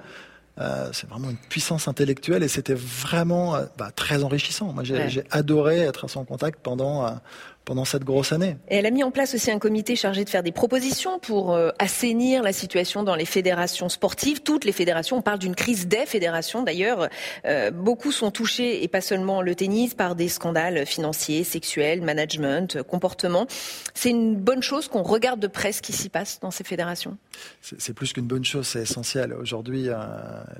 c'est 0.92 1.08
vraiment 1.08 1.30
une 1.30 1.36
puissance 1.36 1.88
intellectuelle 1.88 2.42
et 2.42 2.48
c'était 2.48 2.74
vraiment 2.74 3.56
bah, 3.78 3.90
très 3.94 4.24
enrichissant. 4.24 4.72
Moi, 4.72 4.84
j'ai 4.84 5.24
adoré 5.30 5.80
être 5.80 6.04
à 6.04 6.08
son 6.08 6.24
contact 6.24 6.60
pendant 6.62 7.06
pendant 7.70 7.84
cette 7.84 8.02
grosse 8.02 8.32
année. 8.32 8.56
Et 8.66 8.78
elle 8.78 8.86
a 8.86 8.90
mis 8.90 9.04
en 9.04 9.12
place 9.12 9.32
aussi 9.32 9.48
un 9.48 9.60
comité 9.60 9.94
chargé 9.94 10.24
de 10.24 10.28
faire 10.28 10.42
des 10.42 10.50
propositions 10.50 11.20
pour 11.20 11.54
euh, 11.54 11.70
assainir 11.78 12.42
la 12.42 12.52
situation 12.52 13.04
dans 13.04 13.14
les 13.14 13.24
fédérations 13.24 13.88
sportives. 13.88 14.42
Toutes 14.42 14.64
les 14.64 14.72
fédérations, 14.72 15.18
on 15.18 15.22
parle 15.22 15.38
d'une 15.38 15.54
crise 15.54 15.86
des 15.86 16.04
fédérations 16.04 16.64
d'ailleurs. 16.64 17.08
Euh, 17.44 17.70
beaucoup 17.70 18.10
sont 18.10 18.32
touchés, 18.32 18.82
et 18.82 18.88
pas 18.88 19.00
seulement 19.00 19.40
le 19.40 19.54
tennis, 19.54 19.94
par 19.94 20.16
des 20.16 20.26
scandales 20.26 20.84
financiers, 20.84 21.44
sexuels, 21.44 22.02
management, 22.02 22.82
comportement. 22.82 23.46
C'est 23.94 24.10
une 24.10 24.34
bonne 24.34 24.64
chose 24.64 24.88
qu'on 24.88 25.04
regarde 25.04 25.38
de 25.38 25.46
près 25.46 25.70
ce 25.70 25.80
qui 25.80 25.92
s'y 25.92 26.08
passe 26.08 26.40
dans 26.40 26.50
ces 26.50 26.64
fédérations? 26.64 27.18
C'est 27.60 27.94
plus 27.94 28.12
qu'une 28.12 28.26
bonne 28.26 28.44
chose, 28.44 28.66
c'est 28.66 28.82
essentiel. 28.82 29.32
Aujourd'hui, 29.32 29.84
euh, 29.86 29.94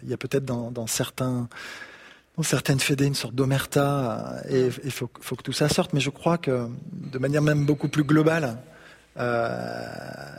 il 0.04 0.10
y 0.10 0.14
a 0.14 0.16
peut-être 0.16 0.44
dans, 0.44 0.70
dans 0.70 0.86
certains 0.86 1.48
certaines 2.42 2.80
fédés 2.80 3.06
une 3.06 3.14
sorte 3.14 3.34
d'omerta 3.34 4.36
et 4.48 4.68
il 4.84 4.90
faut, 4.90 5.08
que 5.08 5.42
tout 5.42 5.52
ça 5.52 5.68
sorte. 5.68 5.92
Mais 5.92 6.00
je 6.00 6.10
crois 6.10 6.38
que 6.38 6.68
de 6.92 7.18
manière 7.18 7.42
même 7.42 7.66
beaucoup 7.66 7.88
plus 7.88 8.04
globale, 8.04 8.58
euh, 9.18 9.48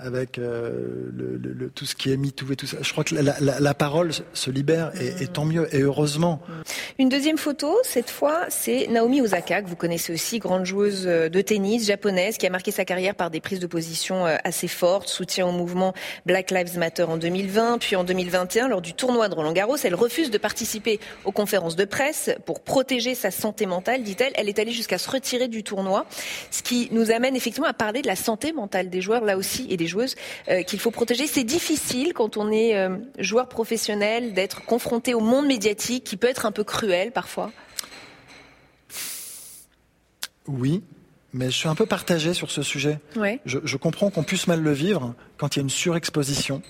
avec 0.02 0.40
euh, 0.40 1.70
tout 1.76 1.86
ce 1.86 1.94
qui 1.94 2.10
est 2.10 2.16
mis 2.16 2.32
tout 2.32 2.50
et 2.54 2.56
tout 2.56 2.66
ça. 2.66 2.78
Je 2.82 2.92
crois 2.94 3.04
que 3.04 3.14
la, 3.14 3.74
parole 3.74 4.12
se 4.34 4.50
libère 4.50 4.92
et, 5.00 5.24
et, 5.24 5.28
tant 5.28 5.44
mieux 5.44 5.68
et 5.76 5.82
heureusement. 5.82 6.40
Une 6.98 7.10
deuxième 7.10 7.38
photo, 7.38 7.78
cette 7.84 8.10
fois, 8.10 8.46
c'est 8.48 8.88
Naomi 8.88 9.20
Osaka 9.22 9.62
que 9.62 9.68
vous 9.68 9.76
connaissez 9.76 10.14
aussi, 10.14 10.40
grande 10.40 10.66
joueuse 10.66 11.04
de 11.04 11.42
tennis 11.42 11.86
japonaise 11.86 12.38
qui 12.38 12.48
a 12.48 12.50
marqué 12.50 12.72
sa 12.72 12.86
carrière 12.86 13.14
par 13.14 13.30
des 13.30 13.42
prises 13.42 13.60
de 13.60 13.68
position 13.68 14.26
assez 14.26 14.70
fortes, 14.70 15.10
soutien 15.10 15.46
au 15.46 15.52
mouvement 15.52 15.94
Black 16.26 16.50
Lives 16.50 16.78
Matter 16.78 17.04
en 17.04 17.18
2020, 17.18 17.80
puis 17.80 17.98
en 17.98 18.06
2021 18.06 18.70
lors 18.70 18.82
du 18.82 18.94
tournoi 18.94 19.28
de 19.28 19.36
Roland 19.36 19.52
Garros, 19.52 19.78
elle 19.84 19.96
refuse 19.96 20.32
de 20.32 20.38
participer 20.38 21.00
aux 21.26 21.34
conférences 21.34 21.76
de 21.76 21.86
presse 21.86 22.32
pour 22.46 22.62
protéger 22.62 23.16
sa 23.16 23.32
santé 23.32 23.66
mentale, 23.66 24.04
dit-elle. 24.04 24.32
Elle 24.36 24.48
est 24.48 24.60
allée 24.60 24.72
jusqu'à 24.72 24.98
se 24.98 25.10
retirer 25.10 25.50
du 25.50 25.64
tournoi, 25.64 26.06
ce 26.52 26.64
qui 26.64 26.88
nous 26.92 27.12
amène 27.12 27.36
effectivement 27.36 27.68
à 27.68 27.74
parler 27.74 28.02
de 28.02 28.08
la 28.08 28.16
santé 28.16 28.54
mentale 28.54 28.61
des 28.67 29.02
joueurs 29.02 29.24
là 29.24 29.38
aussi 29.38 29.67
et 29.69 29.78
des 29.78 29.88
joueuses 29.88 30.15
euh, 30.50 30.63
qu'il 30.63 30.80
faut 30.80 30.91
protéger. 30.91 31.28
C'est 31.28 31.43
difficile 31.43 32.13
quand 32.13 32.38
on 32.38 32.52
est 32.52 32.78
euh, 32.78 32.97
joueur 33.19 33.47
professionnel 33.47 34.34
d'être 34.34 34.63
confronté 34.65 35.13
au 35.13 35.19
monde 35.19 35.47
médiatique 35.47 36.04
qui 36.04 36.17
peut 36.17 36.28
être 36.28 36.45
un 36.45 36.52
peu 36.52 36.63
cruel 36.63 37.12
parfois. 37.12 37.52
Oui, 40.47 40.84
mais 41.34 41.45
je 41.45 41.58
suis 41.58 41.69
un 41.69 41.76
peu 41.76 41.86
partagé 41.86 42.34
sur 42.34 42.52
ce 42.52 42.62
sujet. 42.62 43.00
Ouais. 43.15 43.39
Je, 43.45 43.60
je, 43.63 43.78
comprends 43.78 44.10
qu'on 44.10 44.24
puisse 44.24 44.47
mal 44.47 44.62
le 44.62 44.71
vivre 44.71 45.13
quand 45.38 45.56
il 45.56 45.60
y 45.60 45.62
a 45.62 45.63
une 45.63 45.69
surexposition 45.69 46.62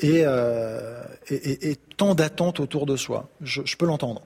et, 0.00 0.22
euh, 0.24 1.02
et, 1.28 1.34
et, 1.34 1.70
et 1.70 1.76
tant 1.96 2.14
d'attentes 2.14 2.60
autour 2.60 2.86
de 2.86 2.96
soi. 2.96 3.28
Je, 3.40 3.62
je 3.64 3.76
peux 3.76 3.86
l'entendre. 3.86 4.22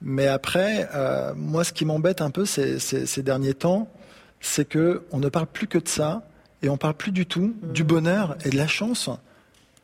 Mais 0.00 0.26
après, 0.26 0.88
euh, 0.94 1.32
moi, 1.34 1.64
ce 1.64 1.72
qui 1.72 1.84
m'embête 1.84 2.20
un 2.20 2.30
peu 2.30 2.44
ces, 2.44 2.78
ces, 2.78 3.06
ces 3.06 3.22
derniers 3.22 3.54
temps, 3.54 3.88
c'est 4.44 4.66
que 4.66 5.02
on 5.10 5.18
ne 5.18 5.28
parle 5.28 5.46
plus 5.46 5.66
que 5.66 5.78
de 5.78 5.88
ça 5.88 6.22
et 6.62 6.68
on 6.68 6.76
parle 6.76 6.94
plus 6.94 7.12
du 7.12 7.26
tout 7.26 7.54
mmh. 7.62 7.72
du 7.72 7.82
bonheur 7.82 8.36
et 8.44 8.50
de 8.50 8.56
la 8.56 8.66
chance 8.66 9.10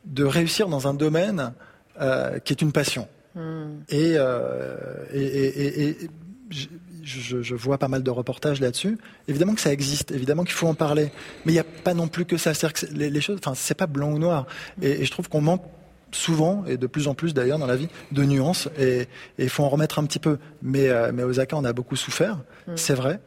de 0.05 0.23
réussir 0.23 0.67
dans 0.67 0.87
un 0.87 0.93
domaine 0.93 1.53
euh, 1.99 2.39
qui 2.39 2.53
est 2.53 2.61
une 2.61 2.71
passion. 2.71 3.07
Mmh. 3.35 3.41
Et, 3.89 4.13
euh, 4.15 4.75
et, 5.13 5.23
et, 5.23 5.89
et 5.89 5.97
je, 7.03 7.41
je, 7.41 7.55
vois 7.55 7.77
pas 7.77 7.87
mal 7.87 8.03
de 8.03 8.11
reportages 8.11 8.61
là-dessus. 8.61 8.97
Évidemment 9.27 9.55
que 9.55 9.61
ça 9.61 9.73
existe, 9.73 10.11
évidemment 10.11 10.43
qu'il 10.43 10.53
faut 10.53 10.67
en 10.67 10.75
parler, 10.75 11.11
mais 11.45 11.51
il 11.51 11.55
n'y 11.55 11.59
a 11.59 11.63
pas 11.63 11.95
non 11.95 12.07
plus 12.07 12.25
que 12.25 12.37
ça. 12.37 12.53
Que 12.53 12.85
les, 12.93 13.09
les, 13.09 13.21
choses, 13.21 13.39
enfin, 13.43 13.55
c'est 13.55 13.75
pas 13.75 13.87
blanc 13.87 14.11
ou 14.11 14.19
noir. 14.19 14.45
Mmh. 14.77 14.83
Et, 14.83 15.05
je 15.05 15.11
trouve 15.11 15.27
qu'on 15.27 15.41
manque 15.41 15.63
souvent, 16.11 16.65
et 16.65 16.77
de 16.77 16.87
plus 16.87 17.07
en 17.07 17.15
plus 17.15 17.33
d'ailleurs 17.33 17.57
dans 17.57 17.67
la 17.67 17.77
vie, 17.77 17.87
de 18.11 18.23
nuances, 18.23 18.69
et 18.77 19.07
il 19.39 19.49
faut 19.49 19.63
en 19.63 19.69
remettre 19.69 19.97
un 19.97 20.05
petit 20.05 20.19
peu. 20.19 20.37
Mais, 20.61 20.89
euh, 20.89 21.11
mais 21.13 21.23
Osaka 21.23 21.55
en 21.55 21.63
a 21.63 21.73
beaucoup 21.73 21.95
souffert, 21.95 22.37
c'est 22.75 22.95
vrai 22.95 23.19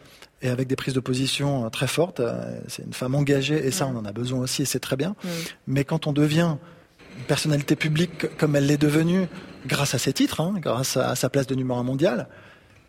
et 0.44 0.48
avec 0.48 0.68
des 0.68 0.76
prises 0.76 0.94
de 0.94 1.00
position 1.00 1.68
très 1.70 1.88
fortes. 1.88 2.20
C'est 2.68 2.84
une 2.84 2.92
femme 2.92 3.16
engagée 3.16 3.66
et 3.66 3.72
ça, 3.72 3.86
on 3.86 3.96
en 3.96 4.04
a 4.04 4.12
besoin 4.12 4.38
aussi 4.40 4.62
et 4.62 4.66
c'est 4.66 4.78
très 4.78 4.96
bien. 4.96 5.16
Mais 5.66 5.84
quand 5.84 6.06
on 6.06 6.12
devient 6.12 6.56
une 7.18 7.24
personnalité 7.24 7.74
publique 7.76 8.36
comme 8.36 8.54
elle 8.54 8.66
l'est 8.66 8.76
devenue, 8.76 9.26
grâce 9.66 9.94
à 9.94 9.98
ses 9.98 10.12
titres, 10.12 10.40
hein, 10.40 10.54
grâce 10.58 10.96
à 10.96 11.14
sa 11.16 11.28
place 11.30 11.46
de 11.46 11.54
numéro 11.54 11.78
un 11.78 11.82
mondial, 11.82 12.28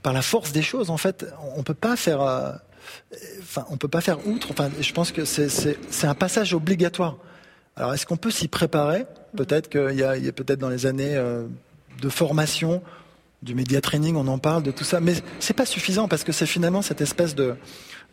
par 0.03 0.13
la 0.13 0.21
force 0.21 0.51
des 0.51 0.61
choses, 0.61 0.89
en 0.89 0.97
fait, 0.97 1.25
on 1.55 1.63
peut 1.63 1.73
pas 1.73 1.95
faire. 1.95 2.21
Euh, 2.21 2.51
enfin, 3.41 3.65
on 3.69 3.77
peut 3.77 3.87
pas 3.87 4.01
faire 4.01 4.27
outre. 4.27 4.51
Enfin, 4.51 4.69
je 4.79 4.93
pense 4.93 5.11
que 5.11 5.25
c'est 5.25 6.07
un 6.07 6.13
passage 6.13 6.53
obligatoire. 6.53 7.17
Alors, 7.75 7.93
est-ce 7.93 8.05
qu'on 8.05 8.17
peut 8.17 8.31
s'y 8.31 8.47
préparer? 8.47 9.05
Peut-être 9.35 9.69
qu'il 9.69 9.97
y 9.97 10.03
a, 10.03 10.11
a 10.11 10.31
peut-être 10.31 10.59
dans 10.59 10.69
les 10.69 10.85
années 10.85 11.15
euh, 11.15 11.47
de 12.01 12.09
formation 12.09 12.81
du 13.41 13.55
média 13.55 13.81
training, 13.81 14.15
on 14.15 14.27
en 14.27 14.37
parle, 14.37 14.63
de 14.63 14.71
tout 14.71 14.83
ça, 14.83 14.99
mais 14.99 15.13
c'est 15.39 15.53
pas 15.53 15.65
suffisant 15.65 16.07
parce 16.07 16.23
que 16.23 16.31
c'est 16.31 16.45
finalement 16.45 16.81
cette 16.81 17.01
espèce 17.01 17.35
de, 17.35 17.55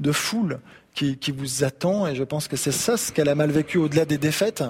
de 0.01 0.13
foule 0.13 0.61
qui, 0.95 1.17
qui, 1.17 1.33
vous 1.33 1.65
attend 1.65 2.07
et 2.07 2.15
je 2.15 2.25
pense 2.25 2.49
que 2.49 2.57
c'est 2.57 2.73
ça 2.73 2.97
ce 2.97 3.13
qu'elle 3.13 3.29
a 3.29 3.35
mal 3.35 3.51
vécu 3.51 3.79
au-delà 3.79 4.05
des 4.05 4.19
défaites. 4.19 4.63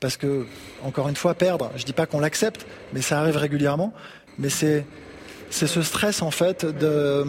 Parce 0.00 0.16
que, 0.16 0.46
encore 0.82 1.08
une 1.08 1.16
fois, 1.16 1.34
perdre, 1.34 1.70
je 1.76 1.84
dis 1.84 1.92
pas 1.92 2.06
qu'on 2.06 2.20
l'accepte, 2.20 2.66
mais 2.92 3.00
ça 3.00 3.20
arrive 3.20 3.36
régulièrement, 3.36 3.92
mais 4.38 4.50
c'est 4.50 4.84
c'est 5.50 5.68
ce 5.68 5.82
stress 5.82 6.20
en 6.20 6.32
fait 6.32 6.66
de, 6.66 7.24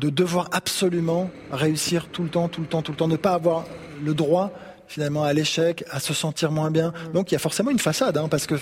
de 0.00 0.10
devoir 0.10 0.48
absolument 0.50 1.30
réussir 1.52 2.08
tout 2.08 2.24
le 2.24 2.28
temps, 2.28 2.48
tout 2.48 2.60
le 2.60 2.66
temps, 2.66 2.82
tout 2.82 2.90
le 2.90 2.96
temps, 2.96 3.06
ne 3.06 3.16
pas 3.16 3.34
avoir 3.34 3.66
le 4.02 4.14
droit 4.14 4.50
finalement 4.88 5.22
à 5.22 5.32
l'échec, 5.32 5.84
à 5.90 6.00
se 6.00 6.12
sentir 6.12 6.50
moins 6.50 6.72
bien. 6.72 6.92
Donc 7.12 7.30
il 7.30 7.34
y 7.34 7.36
a 7.36 7.38
forcément 7.38 7.70
une 7.70 7.78
façade, 7.78 8.16
hein, 8.18 8.28
parce 8.28 8.46
que 8.46 8.56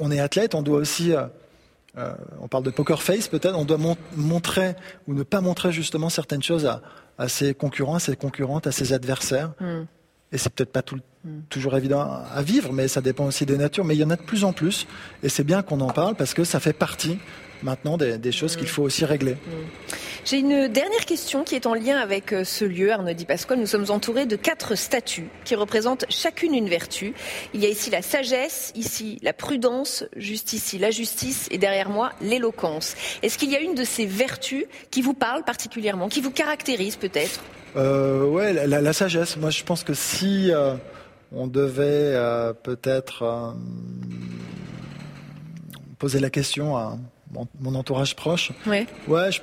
on 0.00 0.10
est 0.10 0.18
athlète, 0.18 0.54
on 0.54 0.62
doit 0.62 0.78
aussi 0.78 1.12
euh, 1.96 2.12
on 2.40 2.48
parle 2.48 2.64
de 2.64 2.70
poker 2.70 3.02
face 3.02 3.28
peut-être, 3.28 3.56
on 3.56 3.64
doit 3.64 3.78
mon 3.78 3.96
montrer 4.16 4.74
ou 5.06 5.14
ne 5.14 5.22
pas 5.22 5.40
montrer 5.40 5.70
justement 5.70 6.08
certaines 6.08 6.42
choses 6.42 6.66
à, 6.66 6.82
à, 7.18 7.28
ses 7.28 7.54
concurrents, 7.54 7.96
à 7.96 8.00
ses 8.00 8.16
concurrentes, 8.16 8.66
à 8.66 8.72
ses 8.72 8.92
adversaires. 8.92 9.52
Mm. 9.60 9.82
Et 10.32 10.38
c'est 10.38 10.52
peut-être 10.52 10.72
pas 10.72 10.82
tout, 10.82 10.98
mm. 11.24 11.40
toujours 11.48 11.76
évident 11.76 12.00
à 12.00 12.42
vivre, 12.42 12.72
mais 12.72 12.88
ça 12.88 13.00
dépend 13.00 13.26
aussi 13.26 13.46
des 13.46 13.56
natures. 13.56 13.84
Mais 13.84 13.94
il 13.94 14.00
y 14.00 14.04
en 14.04 14.10
a 14.10 14.16
de 14.16 14.22
plus 14.22 14.44
en 14.44 14.52
plus, 14.52 14.86
et 15.22 15.28
c'est 15.28 15.44
bien 15.44 15.62
qu'on 15.62 15.80
en 15.80 15.90
parle 15.90 16.16
parce 16.16 16.34
que 16.34 16.42
ça 16.42 16.58
fait 16.58 16.72
partie 16.72 17.18
maintenant 17.64 17.96
des, 17.96 18.18
des 18.18 18.32
choses 18.32 18.54
mmh. 18.54 18.58
qu'il 18.60 18.68
faut 18.68 18.82
aussi 18.82 19.04
régler. 19.04 19.32
Mmh. 19.32 19.94
J'ai 20.24 20.38
une 20.38 20.68
dernière 20.68 21.04
question 21.04 21.44
qui 21.44 21.54
est 21.54 21.66
en 21.66 21.74
lien 21.74 21.98
avec 21.98 22.32
euh, 22.32 22.44
ce 22.44 22.64
lieu, 22.64 22.90
Arnaud 22.92 23.12
Di 23.12 23.26
Pasquale. 23.26 23.58
Nous 23.58 23.66
sommes 23.66 23.90
entourés 23.90 24.24
de 24.24 24.36
quatre 24.36 24.74
statues 24.74 25.28
qui 25.44 25.54
représentent 25.54 26.06
chacune 26.08 26.54
une 26.54 26.68
vertu. 26.68 27.12
Il 27.52 27.60
y 27.60 27.66
a 27.66 27.68
ici 27.68 27.90
la 27.90 28.00
sagesse, 28.00 28.72
ici 28.74 29.18
la 29.22 29.34
prudence, 29.34 30.04
juste 30.16 30.54
ici 30.54 30.78
la 30.78 30.90
justice 30.90 31.48
et 31.50 31.58
derrière 31.58 31.90
moi 31.90 32.12
l'éloquence. 32.22 32.94
Est-ce 33.22 33.36
qu'il 33.36 33.50
y 33.50 33.56
a 33.56 33.60
une 33.60 33.74
de 33.74 33.84
ces 33.84 34.06
vertus 34.06 34.64
qui 34.90 35.02
vous 35.02 35.12
parle 35.12 35.44
particulièrement, 35.44 36.08
qui 36.08 36.22
vous 36.22 36.30
caractérise 36.30 36.96
peut-être? 36.96 37.40
Euh, 37.76 38.24
Ouais, 38.24 38.52
la, 38.52 38.80
la, 38.80 38.92
sagesse. 38.92 39.36
Moi, 39.36 39.50
je 39.50 39.62
pense 39.62 39.84
que 39.84 39.92
si 39.92 40.50
euh, 40.50 40.74
on 41.32 41.46
devait 41.46 41.82
euh, 41.82 42.52
peut-être 42.54 43.54
poser 45.98 46.20
la 46.20 46.30
question 46.30 46.76
à 46.76 46.96
mon 47.60 47.74
entourage 47.74 48.14
proche. 48.16 48.52
Ouais. 48.66 48.86
Ouais, 49.08 49.32
je, 49.32 49.40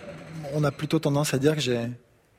on 0.54 0.64
a 0.64 0.72
plutôt 0.72 1.00
tendance 1.00 1.34
à 1.34 1.38
dire 1.38 1.56
que 1.56 1.62
j'ai 1.62 1.88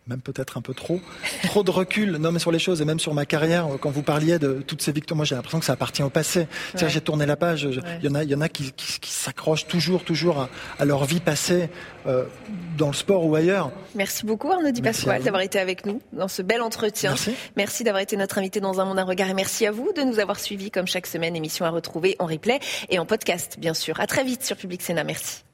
même 0.07 0.21
peut-être 0.21 0.59
un 0.59 0.61
peu 0.63 0.75
trop, 0.75 1.01
trop 1.45 1.63
de 1.63 1.71
recul, 1.71 2.17
non 2.17 2.33
mais 2.33 2.39
sur 2.39 2.51
les 2.51 2.59
choses 2.59 2.81
et 2.83 2.85
même 2.85 2.99
sur 2.99 3.15
ma 3.15 3.25
carrière. 3.25 3.69
Quand 3.81 3.91
vous 3.91 4.03
parliez 4.03 4.39
de 4.39 4.63
toutes 4.67 4.83
ces 4.83 4.93
victoires, 4.93 5.17
moi 5.17 5.25
j'ai 5.25 5.35
l'impression 5.35 5.61
que 5.61 5.65
ça 5.65 5.75
appartient 5.75 6.03
au 6.03 6.11
passé. 6.11 6.49
Ouais. 6.81 6.89
J'ai 6.89 7.01
tourné 7.01 7.25
la 7.25 7.37
page. 7.37 7.69
Il 7.71 7.79
ouais. 7.79 7.99
y 8.03 8.09
en 8.09 8.15
a, 8.15 8.25
il 8.25 8.31
y 8.31 8.35
en 8.35 8.41
a 8.41 8.49
qui, 8.49 8.73
qui, 8.73 8.99
qui 8.99 9.11
s'accrochent 9.11 9.67
toujours, 9.67 10.05
toujours 10.05 10.41
à, 10.41 10.49
à, 10.79 10.85
leur 10.85 11.05
vie 11.05 11.21
passée 11.21 11.69
euh, 12.07 12.25
dans 12.77 12.89
le 12.89 12.95
sport 12.95 13.25
ou 13.25 13.35
ailleurs. 13.37 13.71
Merci 13.95 14.27
beaucoup 14.27 14.51
Arnaud 14.51 14.73
Di 14.73 14.83
Pasquale 14.83 15.23
d'avoir 15.23 15.43
été 15.43 15.59
avec 15.59 15.87
nous 15.87 16.01
dans 16.13 16.29
ce 16.29 16.43
bel 16.43 16.63
entretien. 16.63 17.11
Merci. 17.11 17.35
merci 17.57 17.85
d'avoir 17.85 18.03
été 18.03 18.17
notre 18.17 18.39
invité 18.39 18.61
dans 18.61 18.81
un 18.81 18.85
monde 18.85 18.99
à 18.99 19.05
regard 19.05 19.29
et 19.29 19.35
merci 19.35 19.67
à 19.67 19.71
vous 19.71 19.93
de 19.97 20.03
nous 20.03 20.19
avoir 20.19 20.41
suivis 20.41 20.71
comme 20.71 20.87
chaque 20.87 21.07
semaine. 21.07 21.37
Émission 21.37 21.65
à 21.65 21.71
retrouver 21.71 22.17
en 22.19 22.27
replay 22.27 22.59
et 22.91 22.99
en 22.99 23.07
podcast 23.07 23.57
bien 23.59 23.75
sûr. 23.75 24.01
À 24.01 24.07
très 24.07 24.25
vite 24.25 24.43
sur 24.43 24.57
Public 24.57 24.83
Sénat. 24.83 25.05
Merci. 25.05 25.45